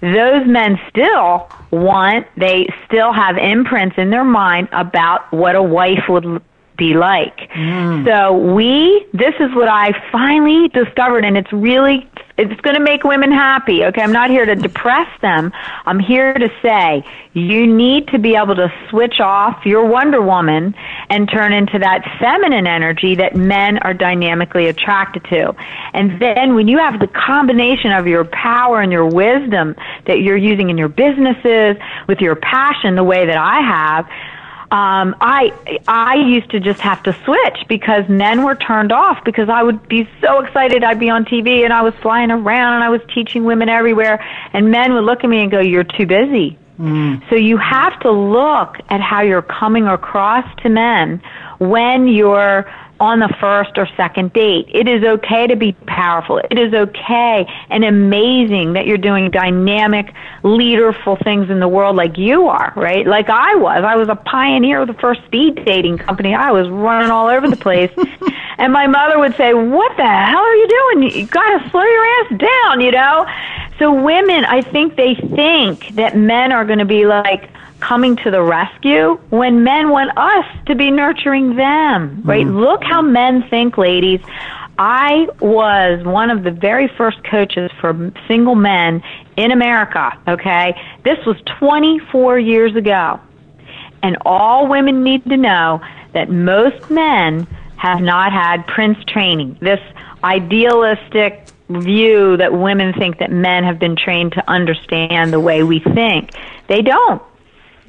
[0.00, 6.04] those men still want, they still have imprints in their mind about what a wife
[6.08, 6.40] would
[6.76, 7.36] be like.
[7.50, 8.06] Mm.
[8.06, 13.02] So we, this is what I finally discovered, and it's really, it's going to make
[13.02, 13.84] women happy.
[13.84, 15.52] Okay, I'm not here to depress them.
[15.84, 20.74] I'm here to say you need to be able to switch off your Wonder Woman
[21.10, 25.54] and turn into that feminine energy that men are dynamically attracted to.
[25.92, 29.74] And then when you have the combination of your power and your wisdom
[30.06, 34.08] that you're using in your businesses with your passion the way that I have,
[34.70, 35.52] um, I
[35.88, 39.88] I used to just have to switch because men were turned off because I would
[39.88, 43.00] be so excited I'd be on TV and I was flying around and I was
[43.14, 46.58] teaching women everywhere and men would look at me and go you're too busy.
[46.78, 47.28] Mm.
[47.30, 51.22] So you have to look at how you're coming across to men
[51.58, 54.66] when you're on the first or second date.
[54.72, 56.38] It is okay to be powerful.
[56.38, 62.18] It is okay and amazing that you're doing dynamic, leaderful things in the world like
[62.18, 63.06] you are, right?
[63.06, 63.84] Like I was.
[63.84, 66.34] I was a pioneer of the first speed dating company.
[66.34, 67.92] I was running all over the place.
[68.58, 71.10] and my mother would say, What the hell are you doing?
[71.10, 73.26] You gotta slow your ass down, you know?
[73.78, 77.48] So women, I think they think that men are gonna be like,
[77.80, 82.46] coming to the rescue when men want us to be nurturing them, right?
[82.46, 82.60] Mm.
[82.60, 84.20] Look how men think, ladies.
[84.78, 89.02] I was one of the very first coaches for single men
[89.36, 90.80] in America, okay?
[91.02, 93.18] This was 24 years ago.
[94.02, 95.80] And all women need to know
[96.12, 99.58] that most men have not had Prince training.
[99.60, 99.80] This
[100.22, 105.80] idealistic view that women think that men have been trained to understand the way we
[105.80, 106.30] think.
[106.66, 107.22] They don't.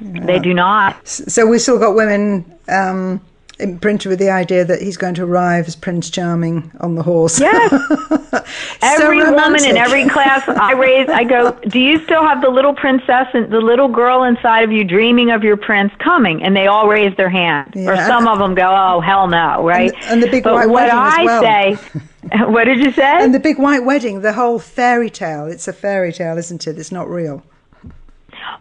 [0.00, 1.06] They do not.
[1.06, 3.20] So we still got women um,
[3.60, 7.38] imprinted with the idea that he's going to arrive as Prince Charming on the horse.
[7.40, 7.72] Yes.
[8.82, 12.48] every so woman in every class I raise, I go, do you still have the
[12.48, 16.42] little princess and the little girl inside of you dreaming of your prince coming?
[16.42, 17.74] And they all raise their hand.
[17.76, 17.90] Yeah.
[17.90, 19.92] Or some of them go, oh, hell no, right?
[20.04, 21.42] And, and the big but white what wedding I as well.
[21.42, 23.22] say, what did you say?
[23.24, 25.46] And the big white wedding, the whole fairy tale.
[25.46, 26.78] It's a fairy tale, isn't it?
[26.78, 27.42] It's not real.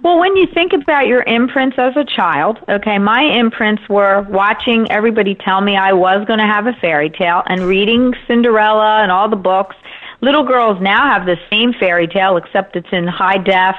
[0.03, 4.89] Well, when you think about your imprints as a child, okay, my imprints were watching
[4.89, 9.11] everybody tell me I was going to have a fairy tale and reading Cinderella and
[9.11, 9.75] all the books.
[10.21, 13.75] Little girls now have the same fairy tale, except it's in high def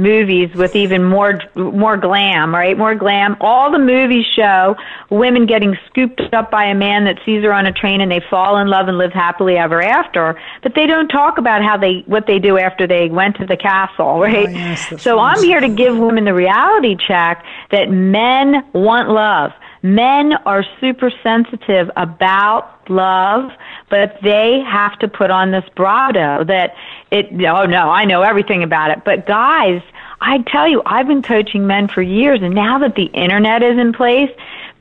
[0.00, 2.76] movies with even more more glam, right?
[2.76, 3.36] More glam.
[3.40, 4.76] All the movies show
[5.10, 8.22] women getting scooped up by a man that sees her on a train and they
[8.30, 10.40] fall in love and live happily ever after.
[10.62, 13.56] But they don't talk about how they what they do after they went to the
[13.56, 14.48] castle, oh, right?
[14.48, 19.52] Oh, yes, so I'm here to give women the reality check that men want love.
[19.82, 23.50] Men are super sensitive about love,
[23.90, 26.74] but they have to put on this bravado that
[27.10, 29.04] it, oh no, I know everything about it.
[29.04, 29.82] But guys,
[30.20, 33.78] I tell you, I've been coaching men for years, and now that the internet is
[33.78, 34.30] in place,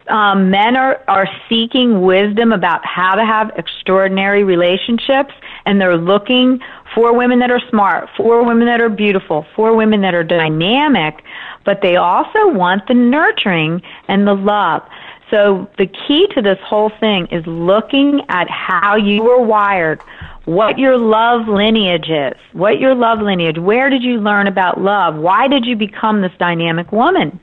[0.09, 5.33] um, men are, are seeking wisdom about how to have extraordinary relationships,
[5.65, 6.59] and they're looking
[6.93, 11.23] for women that are smart, for women that are beautiful, for women that are dynamic,
[11.63, 14.81] but they also want the nurturing and the love.
[15.29, 20.01] So the key to this whole thing is looking at how you were wired,
[20.45, 25.15] what your love lineage is, what your love lineage, where did you learn about love?
[25.15, 27.39] Why did you become this dynamic woman?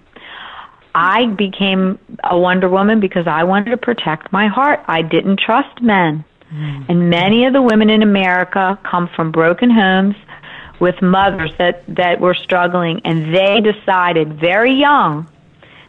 [0.95, 4.81] I became a Wonder Woman because I wanted to protect my heart.
[4.89, 6.25] I didn't trust men.
[6.53, 6.89] Mm.
[6.89, 10.17] And many of the women in America come from broken homes
[10.81, 15.29] with mothers that, that were struggling, and they decided very young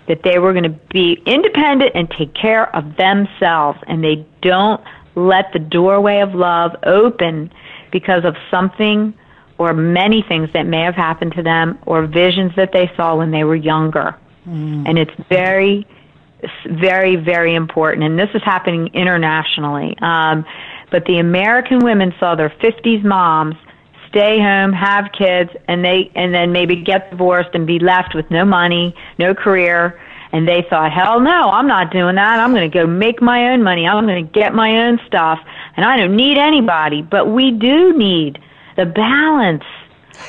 [0.07, 4.81] that they were going to be independent and take care of themselves, and they don't
[5.15, 7.51] let the doorway of love open
[7.91, 9.13] because of something
[9.57, 13.31] or many things that may have happened to them or visions that they saw when
[13.31, 14.15] they were younger.
[14.47, 14.87] Mm.
[14.87, 15.87] And it's very,
[16.69, 18.05] very, very important.
[18.05, 19.97] And this is happening internationally.
[20.01, 20.45] Um,
[20.91, 23.55] but the American women saw their 50s moms
[24.17, 28.29] stay home, have kids, and they and then maybe get divorced and be left with
[28.31, 29.99] no money, no career.
[30.33, 32.39] And they thought, hell no, I'm not doing that.
[32.39, 33.87] I'm going to go make my own money.
[33.87, 35.39] I'm going to get my own stuff,
[35.77, 37.01] and I don't need anybody.
[37.01, 38.39] But we do need
[38.75, 39.63] the balance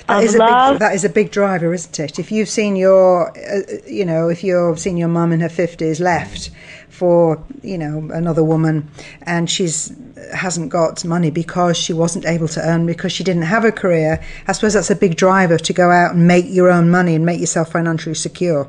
[0.07, 0.74] that is, love.
[0.74, 2.18] Big, that is a big driver, isn't it?
[2.18, 6.01] If you've seen your, uh, you know, if you've seen your mum in her fifties
[6.01, 6.51] left
[6.98, 8.90] for, you know, another woman,
[9.22, 9.92] and she's
[10.34, 14.20] hasn't got money because she wasn't able to earn because she didn't have a career.
[14.48, 17.24] I suppose that's a big driver to go out and make your own money and
[17.24, 18.68] make yourself financially secure.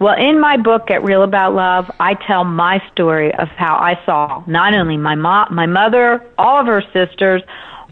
[0.00, 3.98] Well, in my book, Get Real About Love, I tell my story of how I
[4.04, 7.42] saw not only my mom, my mother, all of her sisters,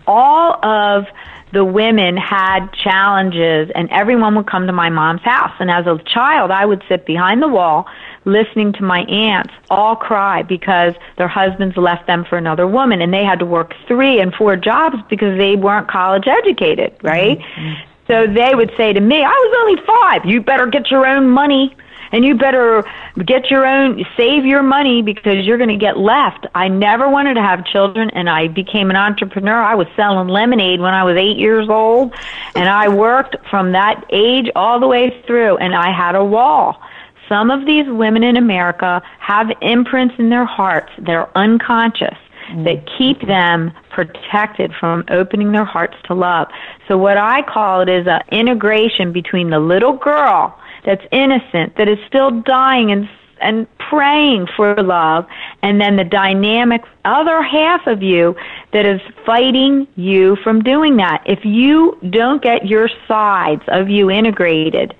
[0.07, 1.07] all of
[1.53, 5.99] the women had challenges and everyone would come to my mom's house and as a
[6.13, 7.87] child I would sit behind the wall
[8.25, 13.13] listening to my aunts all cry because their husbands left them for another woman and
[13.13, 17.39] they had to work 3 and 4 jobs because they weren't college educated right?
[17.39, 17.83] Mm-hmm.
[18.07, 19.83] so they would say to me I was only
[20.23, 21.75] 5 you better get your own money
[22.13, 22.85] and you better
[23.25, 26.47] get your own save your money because you're going to get left.
[26.55, 29.61] I never wanted to have children and i became an entrepreneur.
[29.61, 32.15] I was selling lemonade when i was 8 years old
[32.55, 36.81] and i worked from that age all the way through and i had a wall
[37.29, 42.17] some of these women in america have imprints in their hearts that are unconscious
[42.51, 42.65] mm.
[42.65, 46.49] that keep them protected from opening their hearts to love.
[46.89, 51.89] So what I call it is an integration between the little girl that's innocent, that
[51.89, 53.09] is still dying and
[53.41, 55.27] and praying for love,
[55.63, 58.37] and then the dynamic other half of you
[58.73, 61.25] that is fighting you from doing that.
[61.27, 64.95] If you don't get your sides of you integrated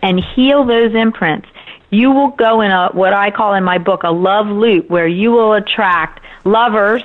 [0.00, 1.48] and heal those imprints,
[1.90, 5.06] you will go in a what I call in my book a love loop where
[5.06, 7.02] you will attract lovers,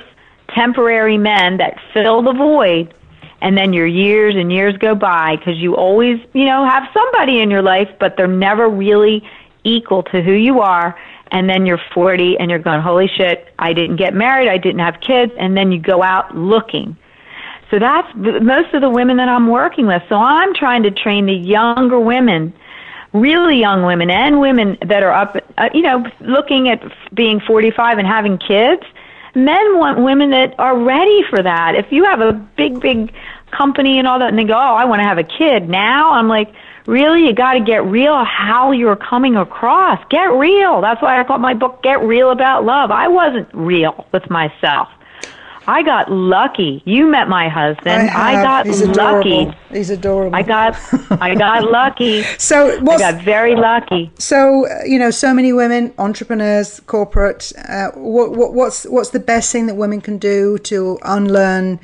[0.48, 2.94] temporary men that fill the void
[3.44, 7.40] and then your years and years go by because you always, you know, have somebody
[7.40, 9.22] in your life, but they're never really
[9.64, 10.98] equal to who you are.
[11.30, 14.78] And then you're 40 and you're going, holy shit, I didn't get married, I didn't
[14.78, 16.96] have kids, and then you go out looking.
[17.70, 20.02] So that's most of the women that I'm working with.
[20.08, 22.54] So I'm trying to train the younger women,
[23.14, 26.82] really young women, and women that are up, uh, you know, looking at
[27.14, 28.82] being 45 and having kids.
[29.36, 31.74] Men want women that are ready for that.
[31.74, 33.12] If you have a big, big
[33.50, 36.12] company and all that, and they go, "Oh, I want to have a kid now."
[36.12, 36.52] I'm like,
[36.86, 39.98] really you got to get real how you're coming across.
[40.10, 40.80] Get real.
[40.80, 42.90] That's why I call my book Get Real About Love.
[42.90, 44.88] I wasn't real with myself.
[45.66, 46.82] I got lucky.
[46.84, 48.10] You met my husband.
[48.10, 49.52] I, I got He's lucky.
[49.70, 50.36] He's adorable.
[50.36, 50.76] I got
[51.20, 52.22] I got lucky.
[52.38, 54.10] So I got very lucky.
[54.18, 59.50] so you know so many women entrepreneurs corporate uh, what, what what's what's the best
[59.52, 61.80] thing that women can do to unlearn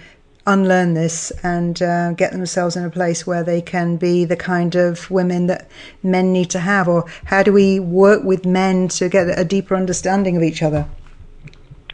[0.47, 4.75] unlearn this and uh, get themselves in a place where they can be the kind
[4.75, 5.69] of women that
[6.03, 9.77] men need to have or how do we work with men to get a deeper
[9.77, 10.89] understanding of each other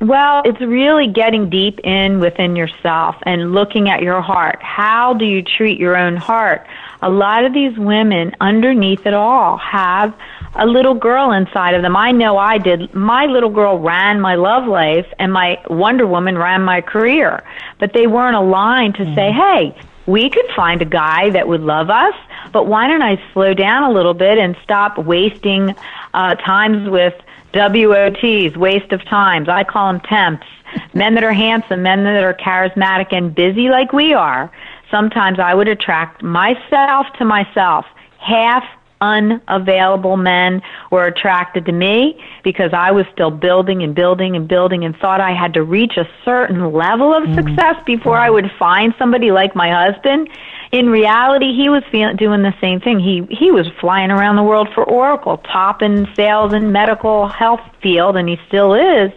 [0.01, 4.62] Well, it's really getting deep in within yourself and looking at your heart.
[4.62, 6.66] How do you treat your own heart?
[7.01, 10.14] A lot of these women, underneath it all, have
[10.55, 11.97] a little girl inside of them.
[11.97, 12.92] I know I did.
[12.94, 17.42] My little girl ran my love life, and my Wonder Woman ran my career.
[17.78, 19.74] But they weren't aligned to say, hey,
[20.07, 22.14] we could find a guy that would love us,
[22.53, 25.74] but why don't I slow down a little bit and stop wasting
[26.14, 27.14] uh, times with
[27.57, 29.49] WOTs, waste of times.
[29.49, 30.47] I call them temps.
[30.95, 34.51] Men that are handsome, men that are charismatic and busy like we are.
[34.91, 37.87] Sometimes I would attract myself to myself.
[38.19, 38.65] Half
[39.01, 44.85] unavailable men were attracted to me because I was still building and building and building
[44.85, 47.35] and thought I had to reach a certain level of mm.
[47.35, 50.29] success before I would find somebody like my husband.
[50.77, 53.01] In reality, he was doing the same thing.
[53.01, 57.62] He he was flying around the world for Oracle, top in sales and medical health
[57.81, 59.11] field, and he still is.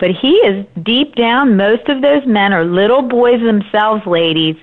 [0.00, 1.58] But he is deep down.
[1.58, 4.56] Most of those men are little boys themselves, ladies.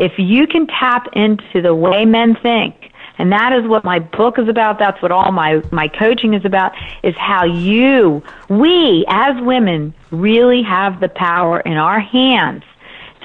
[0.00, 4.36] If you can tap into the way men think, and that is what my book
[4.40, 4.80] is about.
[4.80, 6.72] That's what all my, my coaching is about,
[7.04, 12.64] is how you, we as women, really have the power in our hands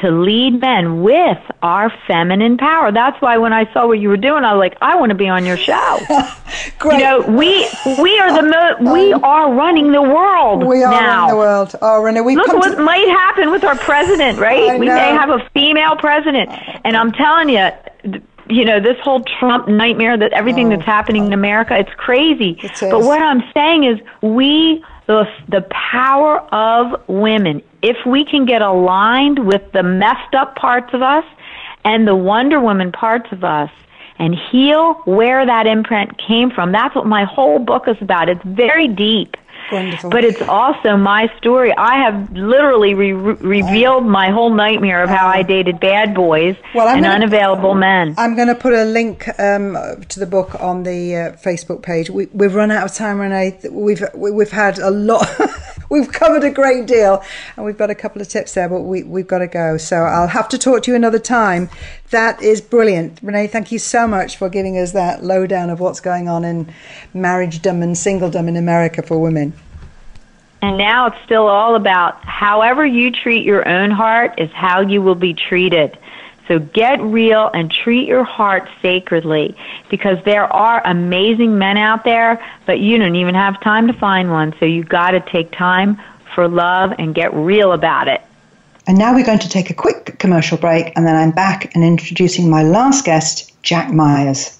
[0.02, 2.92] to lead men with our feminine power.
[2.92, 5.16] That's why when I saw what you were doing, I was like, I want to
[5.16, 6.00] be on your show.
[6.80, 7.00] Great.
[7.00, 7.68] You know, we
[8.02, 11.24] we are the mo- we um, are running the world we are now.
[11.26, 14.70] in the world oh Renee we've Look what to might happen with our president, right?
[14.70, 16.50] I we may have a female president,
[16.84, 17.70] and I'm telling you,
[18.04, 21.38] th- you know, this whole Trump nightmare that everything oh, that's happening in oh.
[21.38, 22.58] America, it's crazy.
[22.64, 22.66] Oh.
[22.66, 27.62] It But what I'm saying is, we the the power of women.
[27.82, 31.26] If we can get aligned with the messed up parts of us
[31.84, 33.72] and the Wonder Woman parts of us.
[34.22, 36.74] And heal where that imprint came from.
[36.74, 38.28] That's what my whole book is about.
[38.28, 39.38] It's very deep.
[39.72, 40.10] Wonderful.
[40.10, 41.74] But it's also my story.
[41.76, 46.56] I have literally re- re- revealed my whole nightmare of how I dated bad boys
[46.74, 48.16] Well, I'm and gonna- unavailable men.
[48.18, 49.78] I'm going to put a link um,
[50.10, 52.10] to the book on the uh, Facebook page.
[52.10, 53.60] We, we've run out of time, Renee.
[53.70, 55.28] We've we- we've had a lot.
[55.90, 57.24] we've covered a great deal,
[57.56, 59.78] and we've got a couple of tips there, but we we've got to go.
[59.78, 61.70] So I'll have to talk to you another time.
[62.12, 63.48] That is brilliant, Renee.
[63.48, 66.74] Thank you so much for giving us that lowdown of what's going on in
[67.14, 69.54] marriagedom and singledom in America for women.
[70.62, 75.02] And now it's still all about however you treat your own heart is how you
[75.02, 75.98] will be treated.
[76.48, 79.56] So get real and treat your heart sacredly
[79.90, 84.32] because there are amazing men out there, but you don't even have time to find
[84.32, 84.56] one.
[84.60, 86.02] So you got to take time
[86.34, 88.22] for love and get real about it.
[88.88, 91.84] And now we're going to take a quick commercial break, and then I'm back and
[91.84, 94.60] introducing my last guest, Jack Myers.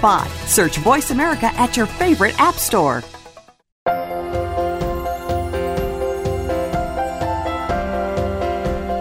[0.00, 0.28] spot.
[0.46, 3.02] Search Voice America at your favorite app store.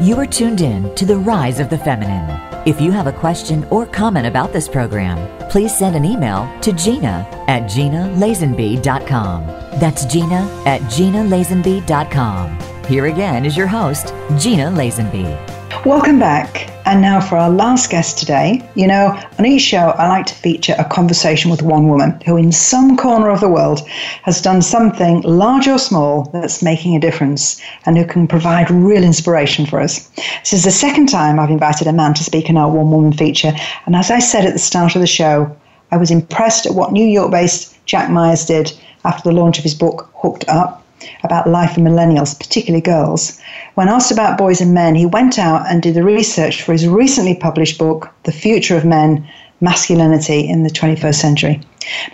[0.01, 2.27] You are tuned in to The Rise of the Feminine.
[2.65, 5.17] If you have a question or comment about this program,
[5.49, 9.45] please send an email to Gina at GinaLazenby.com.
[9.79, 12.59] That's Gina at GinaLazenby.com.
[12.85, 15.58] Here again is your host, Gina Lazenby.
[15.85, 16.69] Welcome back.
[16.85, 18.67] And now for our last guest today.
[18.75, 22.35] You know, on each show, I like to feature a conversation with one woman who,
[22.35, 23.87] in some corner of the world,
[24.23, 29.03] has done something, large or small, that's making a difference and who can provide real
[29.03, 30.09] inspiration for us.
[30.39, 33.13] This is the second time I've invited a man to speak in our one woman
[33.13, 33.53] feature.
[33.85, 35.55] And as I said at the start of the show,
[35.91, 38.73] I was impressed at what New York based Jack Myers did
[39.05, 40.83] after the launch of his book, Hooked Up
[41.23, 43.39] about life for millennials, particularly girls.
[43.75, 46.87] When asked about boys and men, he went out and did the research for his
[46.87, 49.27] recently published book, The Future of Men
[49.61, 51.61] Masculinity in the 21st Century.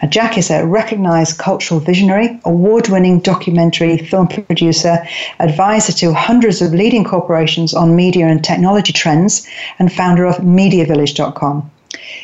[0.02, 5.06] Now, Jack is a recognized cultural visionary, award winning documentary film producer,
[5.40, 9.48] advisor to hundreds of leading corporations on media and technology trends,
[9.80, 11.72] and founder of MediaVillage.com.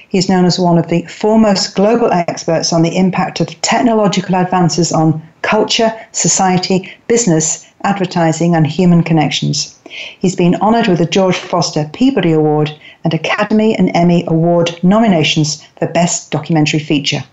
[0.10, 4.36] He is known as one of the foremost global experts on the impact of technological
[4.36, 9.80] advances on culture, society, business, advertising, and human connections.
[10.20, 15.66] He's been honored with the George Foster Peabody Award and Academy and Emmy Award nominations
[15.78, 17.24] for Best Documentary Feature.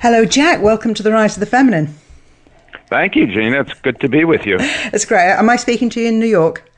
[0.00, 0.60] Hello, Jack.
[0.60, 1.94] Welcome to the Rise of the Feminine.
[2.88, 3.60] Thank you, Gina.
[3.60, 4.58] It's good to be with you.
[4.60, 5.30] It's great.
[5.30, 6.70] Am I speaking to you in New York?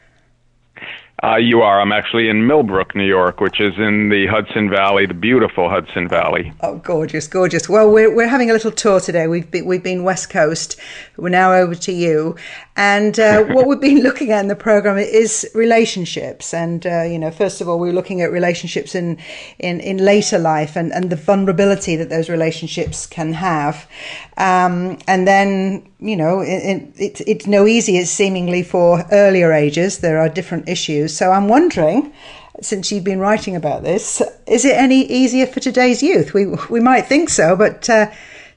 [1.24, 1.80] Uh, you are.
[1.80, 6.08] I'm actually in Millbrook, New York, which is in the Hudson Valley, the beautiful Hudson
[6.08, 6.52] Valley.
[6.60, 7.70] Oh, gorgeous, gorgeous.
[7.70, 9.26] Well, we're, we're having a little tour today.
[9.26, 10.78] We've been, we've been West Coast.
[11.16, 12.36] We're now over to you.
[12.76, 16.52] And uh, what we've been looking at in the program is relationships.
[16.52, 19.16] And, uh, you know, first of all, we're looking at relationships in,
[19.58, 23.88] in, in later life and, and the vulnerability that those relationships can have.
[24.36, 30.00] Um, and then, you know, it, it, it's no easy, it's seemingly for earlier ages.
[30.00, 31.05] There are different issues.
[31.08, 32.12] So I'm wondering,
[32.60, 36.34] since you've been writing about this, is it any easier for today's youth?
[36.34, 38.10] We, we might think so, but uh,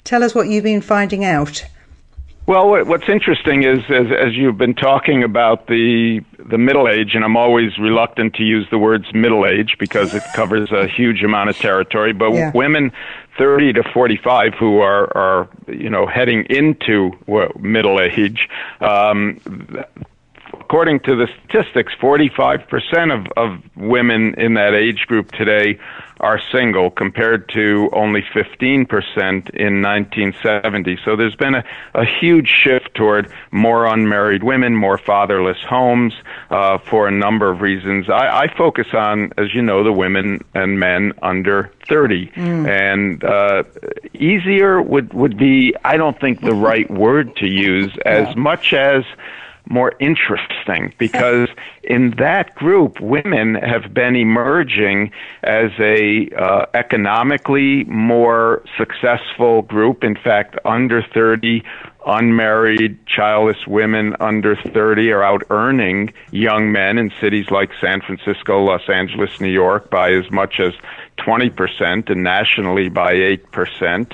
[0.03, 1.65] tell us what you've been finding out.
[2.49, 7.23] Well, what's interesting is, as, as you've been talking about the the middle age, and
[7.23, 11.51] I'm always reluctant to use the words middle age because it covers a huge amount
[11.51, 12.11] of territory.
[12.11, 12.51] But yeah.
[12.55, 12.91] women
[13.37, 17.11] 30 to 45 who are are you know heading into
[17.59, 18.49] middle age,
[18.81, 19.39] um,
[20.69, 25.79] according to the statistics, 45% of, of women in that age group today
[26.19, 28.85] are single compared to only 15%
[29.55, 30.99] in 1970.
[31.03, 31.63] So there's been a,
[31.95, 36.13] a huge shift toward more unmarried women, more fatherless homes
[36.51, 38.07] uh, for a number of reasons.
[38.07, 42.27] I, I focus on, as you know, the women and men under 30.
[42.27, 42.69] Mm.
[42.69, 43.63] And uh,
[44.13, 49.03] easier would, would be, I don't think, the right word to use as much as
[49.69, 51.47] more interesting because
[51.83, 55.11] in that group, women have been emerging
[55.43, 60.03] as a uh, economically more successful group.
[60.03, 61.63] In fact, under 30,
[62.05, 68.63] unmarried, childless women under 30 are out earning young men in cities like San Francisco,
[68.63, 70.73] Los Angeles, New York by as much as
[71.19, 74.11] 20% and nationally by 8%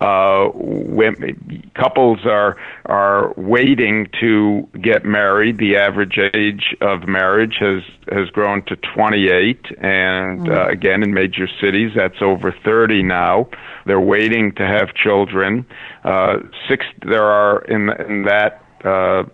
[0.00, 5.58] uh, women, couples are are waiting to get married.
[5.58, 10.50] The average age of marriage has has grown to 28, and mm.
[10.50, 13.48] uh, again in major cities that's over 30 now.
[13.86, 15.66] They're waiting to have children.
[16.04, 18.62] Uh, six there are in in that.
[18.84, 19.24] Uh,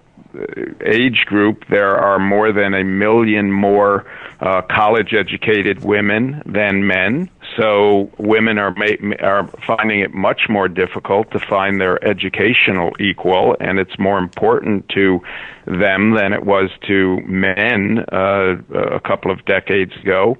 [0.85, 4.05] age group, there are more than a million more
[4.41, 7.31] uh, college educated women than men.
[7.57, 13.57] So women are ma- are finding it much more difficult to find their educational equal,
[13.61, 15.21] and it's more important to
[15.67, 20.37] them than it was to men uh, a couple of decades ago.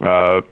[0.00, 0.42] Uh,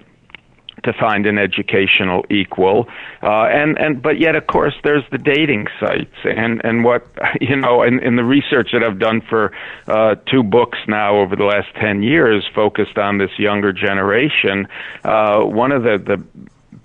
[0.87, 2.89] to find an educational equal,
[3.23, 7.07] uh, and and but yet of course there's the dating sites and and what
[7.41, 9.53] you know in, in the research that I've done for
[9.87, 14.67] uh, two books now over the last ten years focused on this younger generation.
[15.05, 16.23] Uh, one of the the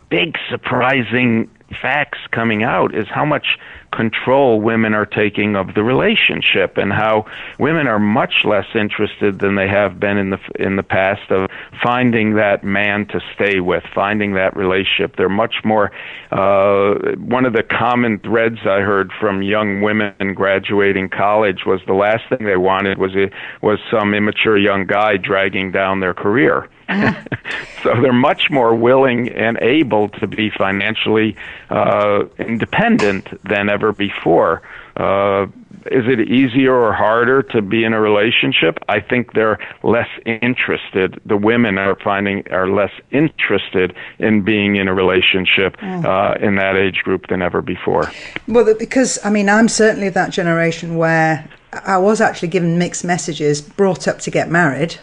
[0.10, 1.50] big surprising
[1.82, 3.58] facts coming out is how much
[3.92, 7.26] control women are taking of the relationship and how
[7.60, 11.50] women are much less interested than they have been in the in the past of
[11.84, 15.18] finding that man to stay with finding that relationship.
[15.18, 15.92] They're much more
[16.32, 21.94] uh one of the common threads i heard from young women graduating college was the
[21.94, 23.30] last thing they wanted was a,
[23.62, 26.70] was some immature young guy dragging down their career
[27.84, 31.36] so they're much more willing and able to be financially
[31.70, 34.62] uh, independent than ever before.
[34.96, 35.48] Uh,
[35.88, 38.78] is it easier or harder to be in a relationship?
[38.88, 41.20] I think they're less interested.
[41.26, 46.06] The women are finding are less interested in being in a relationship mm.
[46.06, 48.12] uh, in that age group than ever before.
[48.48, 51.50] Well, because I mean, I'm certainly of that generation where
[51.86, 54.98] I was actually given mixed messages, brought up to get married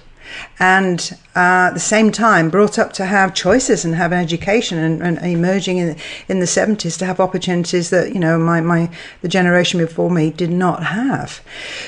[0.58, 4.78] and uh, at the same time brought up to have choices and have an education
[4.78, 5.96] and, and, emerging in
[6.28, 8.90] in the 70s to have opportunities that you know my, my
[9.22, 11.40] the generation before me did not have.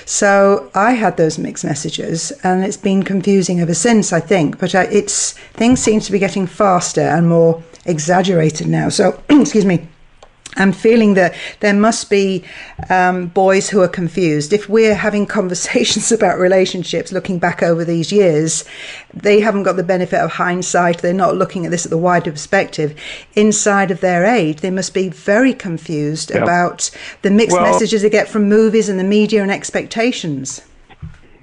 [0.04, 4.74] So I had those mixed messages and it's been confusing ever since I think but
[4.74, 8.88] uh, it's things seem to be getting faster and more exaggerated now.
[8.88, 9.88] So excuse me
[10.56, 12.44] I'm feeling that there must be
[12.88, 14.52] um, boys who are confused.
[14.52, 18.64] If we're having conversations about relationships looking back over these years,
[19.14, 20.98] they haven't got the benefit of hindsight.
[20.98, 22.98] They're not looking at this at the wider perspective.
[23.34, 26.90] Inside of their age, they must be very confused about
[27.22, 30.62] the mixed well, messages they get from movies and the media and expectations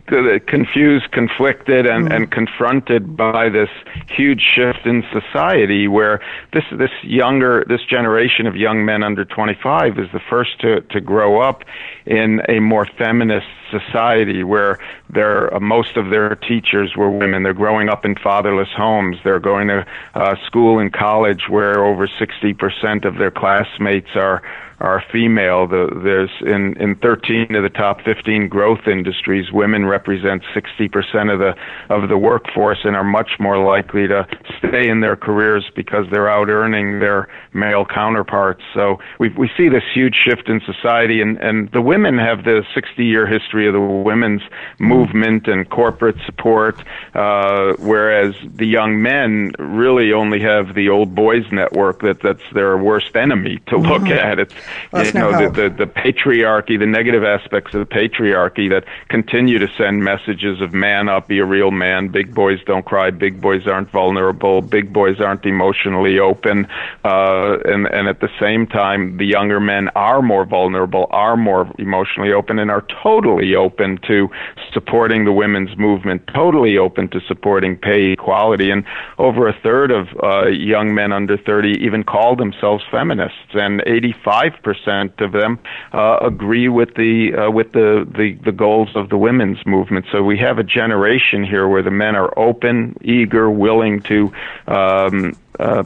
[0.08, 2.16] confused, conflicted, and, mm.
[2.16, 3.70] and confronted by this
[4.10, 6.22] huge shift in society where
[6.54, 11.02] this this younger this generation of young men under 25 is the first to to
[11.02, 11.64] grow up
[12.06, 14.80] in a more feminist society where
[15.10, 17.44] their uh, most of their teachers were women.
[17.44, 19.18] They're growing up in fatherless homes.
[19.24, 19.86] They're going to
[20.16, 24.42] uh, school and college where over 60% of their classmates are
[24.80, 25.68] are female.
[25.68, 31.40] The, there's in, in 13 of the top 15 growth industries, women represent 60% of
[31.40, 31.56] the
[31.90, 34.28] of the workforce and are much more likely to
[34.60, 38.62] stay in their careers because they're out earning their male counterparts.
[38.74, 42.64] So we we see this huge shift in society, and and the women have the
[42.76, 44.44] 60 year history of the women's
[44.80, 46.84] movement and corporate support,
[47.16, 52.78] uh, whereas the young men really only have the old boys network that that's their
[52.78, 54.14] worst enemy to look mm-hmm.
[54.14, 54.40] at.
[54.40, 54.54] It's
[54.94, 59.60] you know, no the, the, the patriarchy, the negative aspects of the patriarchy that continue
[59.60, 63.42] to send messages of man up, be a real man, big boys don't cry, big
[63.42, 66.68] boys aren't vulnerable, big boys aren't emotionally open,
[67.04, 71.72] uh, and, and at the same time, the younger men are more vulnerable, are more
[71.78, 74.30] emotionally open, and are totally open to
[74.74, 78.70] supporting the women's movement, totally open to supporting pay equality.
[78.72, 78.84] And
[79.18, 84.57] over a third of uh, young men under 30 even call themselves feminists, and 85
[84.64, 85.60] percent of them
[85.94, 90.06] uh, agree with the uh, with the, the the goals of the women's movement.
[90.12, 94.34] So we have a generation here where the men are open, eager, willing to
[94.68, 95.84] um, uh,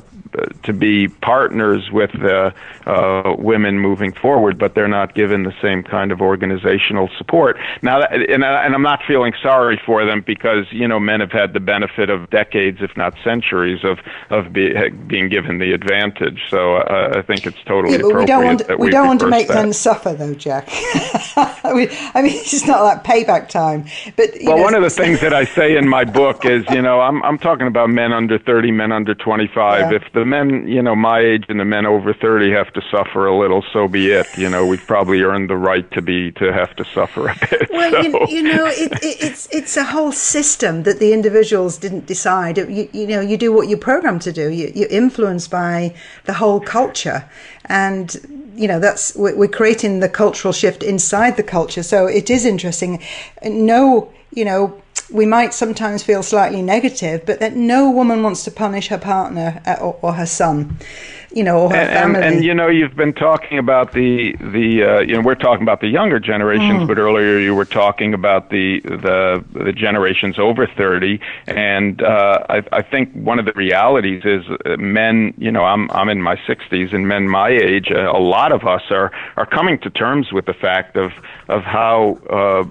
[0.63, 2.51] to be partners with uh,
[2.85, 7.57] uh, women moving forward, but they're not given the same kind of organizational support.
[7.81, 11.31] Now, that, and, and I'm not feeling sorry for them because you know men have
[11.31, 14.73] had the benefit of decades, if not centuries, of of be,
[15.07, 16.41] being given the advantage.
[16.49, 19.07] So uh, I think it's totally yeah, appropriate we don't want, that we, we don't
[19.07, 19.55] want to make that.
[19.55, 20.67] them suffer, though, Jack.
[21.35, 23.85] I mean, I mean, it's not like payback time.
[24.15, 26.81] But well, know, one of the things that I say in my book is, you
[26.81, 29.91] know, I'm I'm talking about men under 30, men under 25.
[29.91, 29.97] Yeah.
[29.97, 33.25] If the men, you know, my age and the men over 30 have to suffer
[33.25, 34.27] a little, so be it.
[34.37, 37.69] You know, we've probably earned the right to be to have to suffer a bit.
[37.71, 38.01] Well, so.
[38.01, 42.57] you, you, know, it, it, it's it's a whole system that the individuals didn't decide.
[42.57, 44.49] You, you know, you do what you're programmed to do.
[44.49, 45.93] You, you're influenced by
[46.25, 47.29] the whole culture,
[47.65, 51.83] and you know that's we're creating the cultural shift inside the culture.
[51.83, 53.01] So it is interesting.
[53.43, 54.80] No, you know
[55.11, 59.61] we might sometimes feel slightly negative, but that no woman wants to punish her partner
[59.65, 60.77] uh, or, or her son
[61.33, 62.21] you know, or her and, family.
[62.21, 65.63] And, and, you know, you've been talking about the the uh, you know we're talking
[65.63, 66.87] about the younger generations, mm.
[66.87, 72.63] but earlier you were talking about the the the generations over thirty, and uh, I,
[72.71, 75.33] I think one of the realities is uh, men.
[75.37, 78.65] You know, I'm I'm in my sixties, and men my age, uh, a lot of
[78.65, 81.11] us are are coming to terms with the fact of
[81.47, 82.63] of how uh,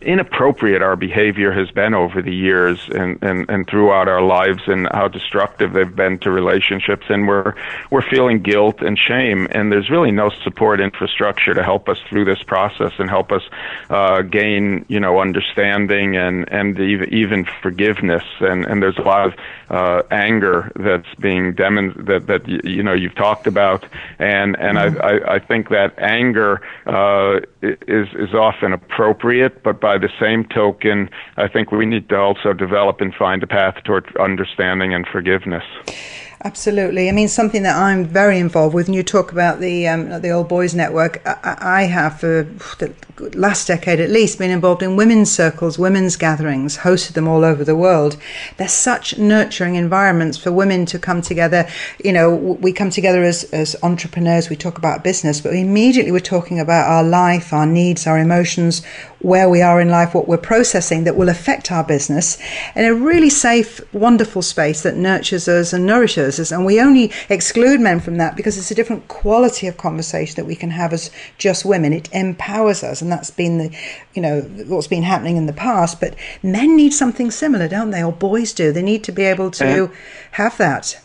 [0.00, 4.88] inappropriate our behavior has been over the years and, and, and throughout our lives and
[4.92, 7.06] how destructive they've been to relationships.
[7.08, 7.54] And we're
[7.90, 9.48] we're feeling guilt and shame.
[9.50, 13.42] And there's really no support infrastructure to help us through this process and help us
[13.90, 18.24] uh, gain you know understanding and and even, forgiveness.
[18.40, 19.34] And and there's a lot of
[19.70, 23.84] uh, anger that's being demonstrated that that you know you've talked about.
[24.18, 25.00] And and mm-hmm.
[25.02, 30.44] I, I I think that anger uh, is is often appropriate, but by the same
[30.44, 35.06] token, I think we need to also develop and find a path toward understanding and
[35.06, 35.64] forgiveness.
[36.44, 37.08] Absolutely.
[37.08, 40.30] I mean, something that I'm very involved with, and you talk about the um, the
[40.30, 41.20] Old Boys Network.
[41.26, 42.44] I, I have for
[42.78, 42.94] the
[43.34, 47.64] last decade at least been involved in women's circles, women's gatherings, hosted them all over
[47.64, 48.16] the world.
[48.56, 51.68] They're such nurturing environments for women to come together.
[52.04, 56.20] You know, we come together as, as entrepreneurs, we talk about business, but immediately we're
[56.20, 58.82] talking about our life, our needs, our emotions,
[59.20, 62.38] where we are in life, what we're processing that will affect our business
[62.76, 66.52] in a really safe, wonderful space that nurtures us and nourishes us.
[66.52, 70.46] And we only exclude men from that because it's a different quality of conversation that
[70.46, 71.92] we can have as just women.
[71.92, 73.76] It empowers us, and that's been the,
[74.14, 76.00] you know, what's been happening in the past.
[76.00, 78.02] But men need something similar, don't they?
[78.02, 78.72] Or boys do.
[78.72, 79.88] They need to be able to uh,
[80.32, 81.00] have that.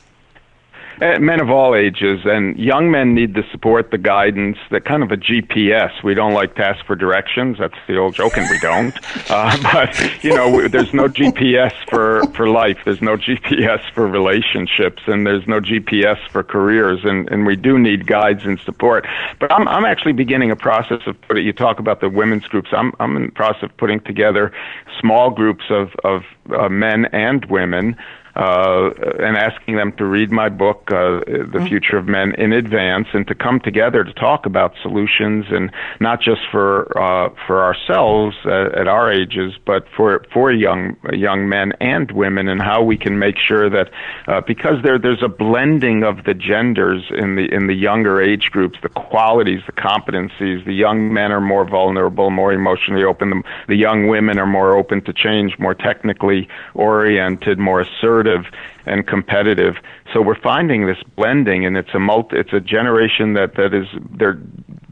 [1.01, 5.01] Uh, men of all ages and young men need the support, the guidance, the kind
[5.01, 6.03] of a GPS.
[6.03, 7.57] We don't like to ask for directions.
[7.59, 8.95] That's the old joke, and we don't.
[9.29, 12.77] Uh, but you know, there's no GPS for for life.
[12.85, 16.99] There's no GPS for relationships, and there's no GPS for careers.
[17.03, 19.07] And and we do need guides and support.
[19.39, 21.45] But I'm I'm actually beginning a process of putting.
[21.45, 22.69] You talk about the women's groups.
[22.71, 24.51] I'm I'm in the process of putting together
[24.99, 26.23] small groups of of
[26.55, 27.97] uh, men and women
[28.35, 31.67] uh, and asking them to read my book, uh, The mm-hmm.
[31.67, 36.19] Future of Men, in advance, and to come together to talk about solutions, and not
[36.19, 42.11] just for uh, for ourselves at our ages, but for for young young men and
[42.11, 43.91] women, and how we can make sure that
[44.27, 48.49] uh, because there there's a blending of the genders in the in the younger age
[48.49, 50.65] groups, the qualities, the competencies.
[50.65, 53.29] The young men are more vulnerable, more emotionally open.
[53.29, 58.45] The, the young women are more open to change, more technically oriented, more assertive assertive
[58.85, 59.75] and competitive.
[60.13, 63.87] So we're finding this blending, and it's a multi, it's a generation that that is
[64.17, 64.39] they're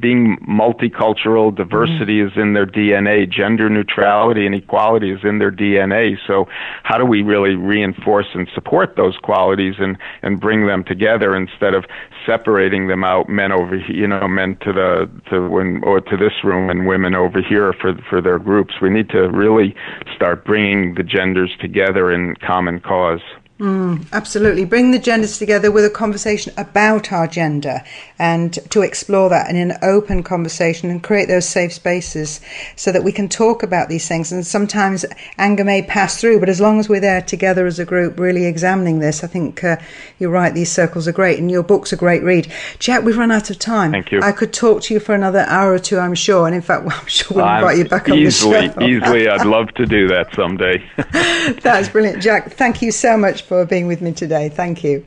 [0.02, 1.56] being multicultural.
[1.56, 2.28] Diversity mm-hmm.
[2.28, 3.30] is in their DNA.
[3.32, 6.18] Gender neutrality and equality is in their DNA.
[6.28, 6.48] So
[6.84, 11.74] how do we really reinforce and support those qualities and and bring them together instead
[11.74, 11.86] of
[12.26, 13.30] separating them out?
[13.30, 16.88] Men over here, you know, men to the to when or to this room and
[16.88, 18.76] women over here for for their groups.
[18.82, 19.76] We need to really
[20.16, 23.22] start bringing the genders together in common cause.
[23.62, 24.66] Mm, absolutely.
[24.66, 27.84] Bring the genders together with a conversation about our gender
[28.22, 32.40] and to explore that in an open conversation and create those safe spaces
[32.76, 34.32] so that we can talk about these things.
[34.32, 35.04] And sometimes
[35.40, 38.46] anger may pass through, but as long as we're there together as a group, really
[38.46, 39.78] examining this, I think uh,
[40.20, 40.54] you're right.
[40.54, 42.54] These circles are great and your book's a great read.
[42.78, 43.92] Jack, we've run out of time.
[43.92, 44.22] Thank you.
[44.22, 46.46] I could talk to you for another hour or two, I'm sure.
[46.46, 48.88] And in fact, well, I'm sure we'll invite you back easily, on the show.
[48.88, 49.30] easily.
[49.30, 50.88] I'd love to do that someday.
[51.64, 52.22] That's brilliant.
[52.22, 54.50] Jack, thank you so much for being with me today.
[54.50, 55.04] Thank you.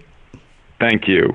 [0.81, 1.33] Thank you.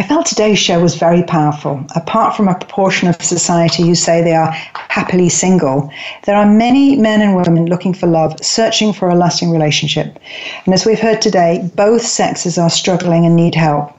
[0.00, 1.84] I felt today's show was very powerful.
[1.94, 5.92] Apart from a proportion of society who say they are happily single,
[6.24, 10.18] there are many men and women looking for love, searching for a lasting relationship.
[10.64, 13.92] And as we've heard today, both sexes are struggling and need help.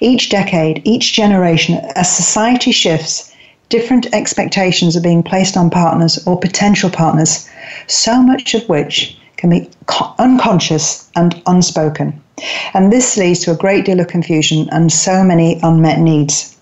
[0.00, 3.30] Each decade, each generation, as society shifts,
[3.68, 7.46] different expectations are being placed on partners or potential partners,
[7.88, 9.68] so much of which can be
[10.18, 12.21] unconscious and unspoken.
[12.74, 16.56] And this leads to a great deal of confusion and so many unmet needs.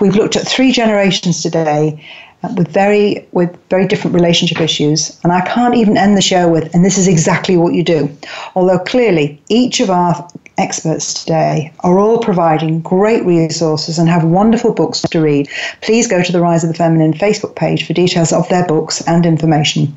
[0.00, 2.00] We've looked at three generations today
[2.42, 6.48] uh, with very with very different relationship issues and I can't even end the show
[6.48, 8.14] with and this is exactly what you do.
[8.54, 14.72] Although clearly each of our experts today are all providing great resources and have wonderful
[14.72, 15.48] books to read.
[15.80, 19.00] Please go to the Rise of the Feminine Facebook page for details of their books
[19.08, 19.96] and information.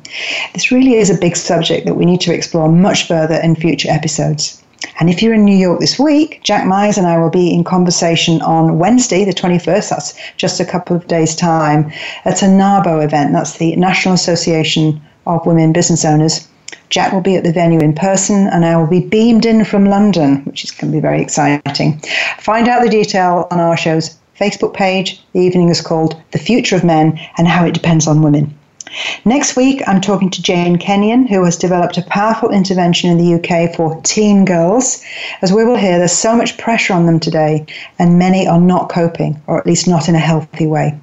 [0.54, 3.90] This really is a big subject that we need to explore much further in future
[3.90, 4.62] episodes.
[5.00, 7.64] And if you're in New York this week, Jack Myers and I will be in
[7.64, 11.92] conversation on Wednesday, the 21st, that's just a couple of days' time,
[12.24, 13.32] at a NAWBO event.
[13.32, 16.48] That's the National Association of Women Business Owners.
[16.90, 19.84] Jack will be at the venue in person, and I will be beamed in from
[19.84, 22.00] London, which is going to be very exciting.
[22.38, 25.22] Find out the detail on our show's Facebook page.
[25.32, 28.56] The evening is called The Future of Men and How It Depends on Women.
[29.24, 33.34] Next week, I'm talking to Jane Kenyon, who has developed a powerful intervention in the
[33.34, 35.02] UK for teen girls.
[35.42, 37.66] As we will hear, there's so much pressure on them today,
[37.98, 40.98] and many are not coping, or at least not in a healthy way.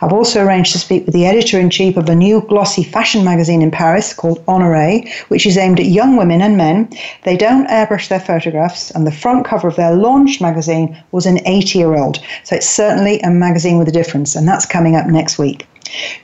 [0.00, 3.24] I've also arranged to speak with the editor in chief of a new glossy fashion
[3.24, 6.88] magazine in Paris called Honoré, which is aimed at young women and men.
[7.24, 11.40] They don't airbrush their photographs, and the front cover of their launch magazine was an
[11.46, 12.20] 80 year old.
[12.44, 15.66] So it's certainly a magazine with a difference, and that's coming up next week.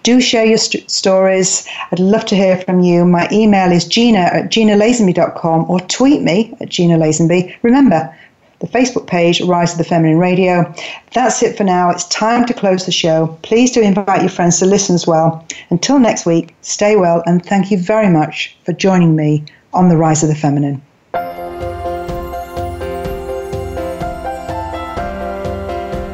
[0.02, 1.66] Do share your st- stories.
[1.90, 3.04] I'd love to hear from you.
[3.04, 7.54] My email is gina at ginalazenby.com or tweet me at Gina Lazenby.
[7.62, 8.14] Remember,
[8.60, 10.72] the Facebook page, Rise of the Feminine Radio.
[11.12, 11.90] That's it for now.
[11.90, 13.36] It's time to close the show.
[13.42, 15.44] Please do invite your friends to listen as well.
[15.70, 19.44] Until next week, stay well and thank you very much for joining me
[19.74, 20.80] on the Rise of the Feminine.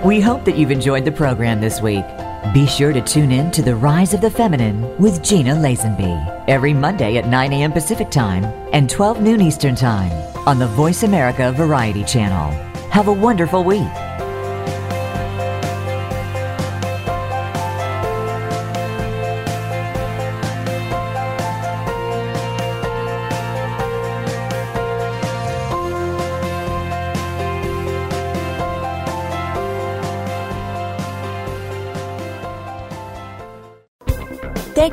[0.05, 2.07] We hope that you've enjoyed the program this week.
[2.59, 6.75] Be sure to tune in to The Rise of the Feminine with Gina Lazenby every
[6.75, 7.71] Monday at 9 a.m.
[7.71, 10.11] Pacific Time and 12 noon Eastern Time
[10.45, 12.51] on the Voice America Variety Channel.
[12.91, 14.08] Have a wonderful week.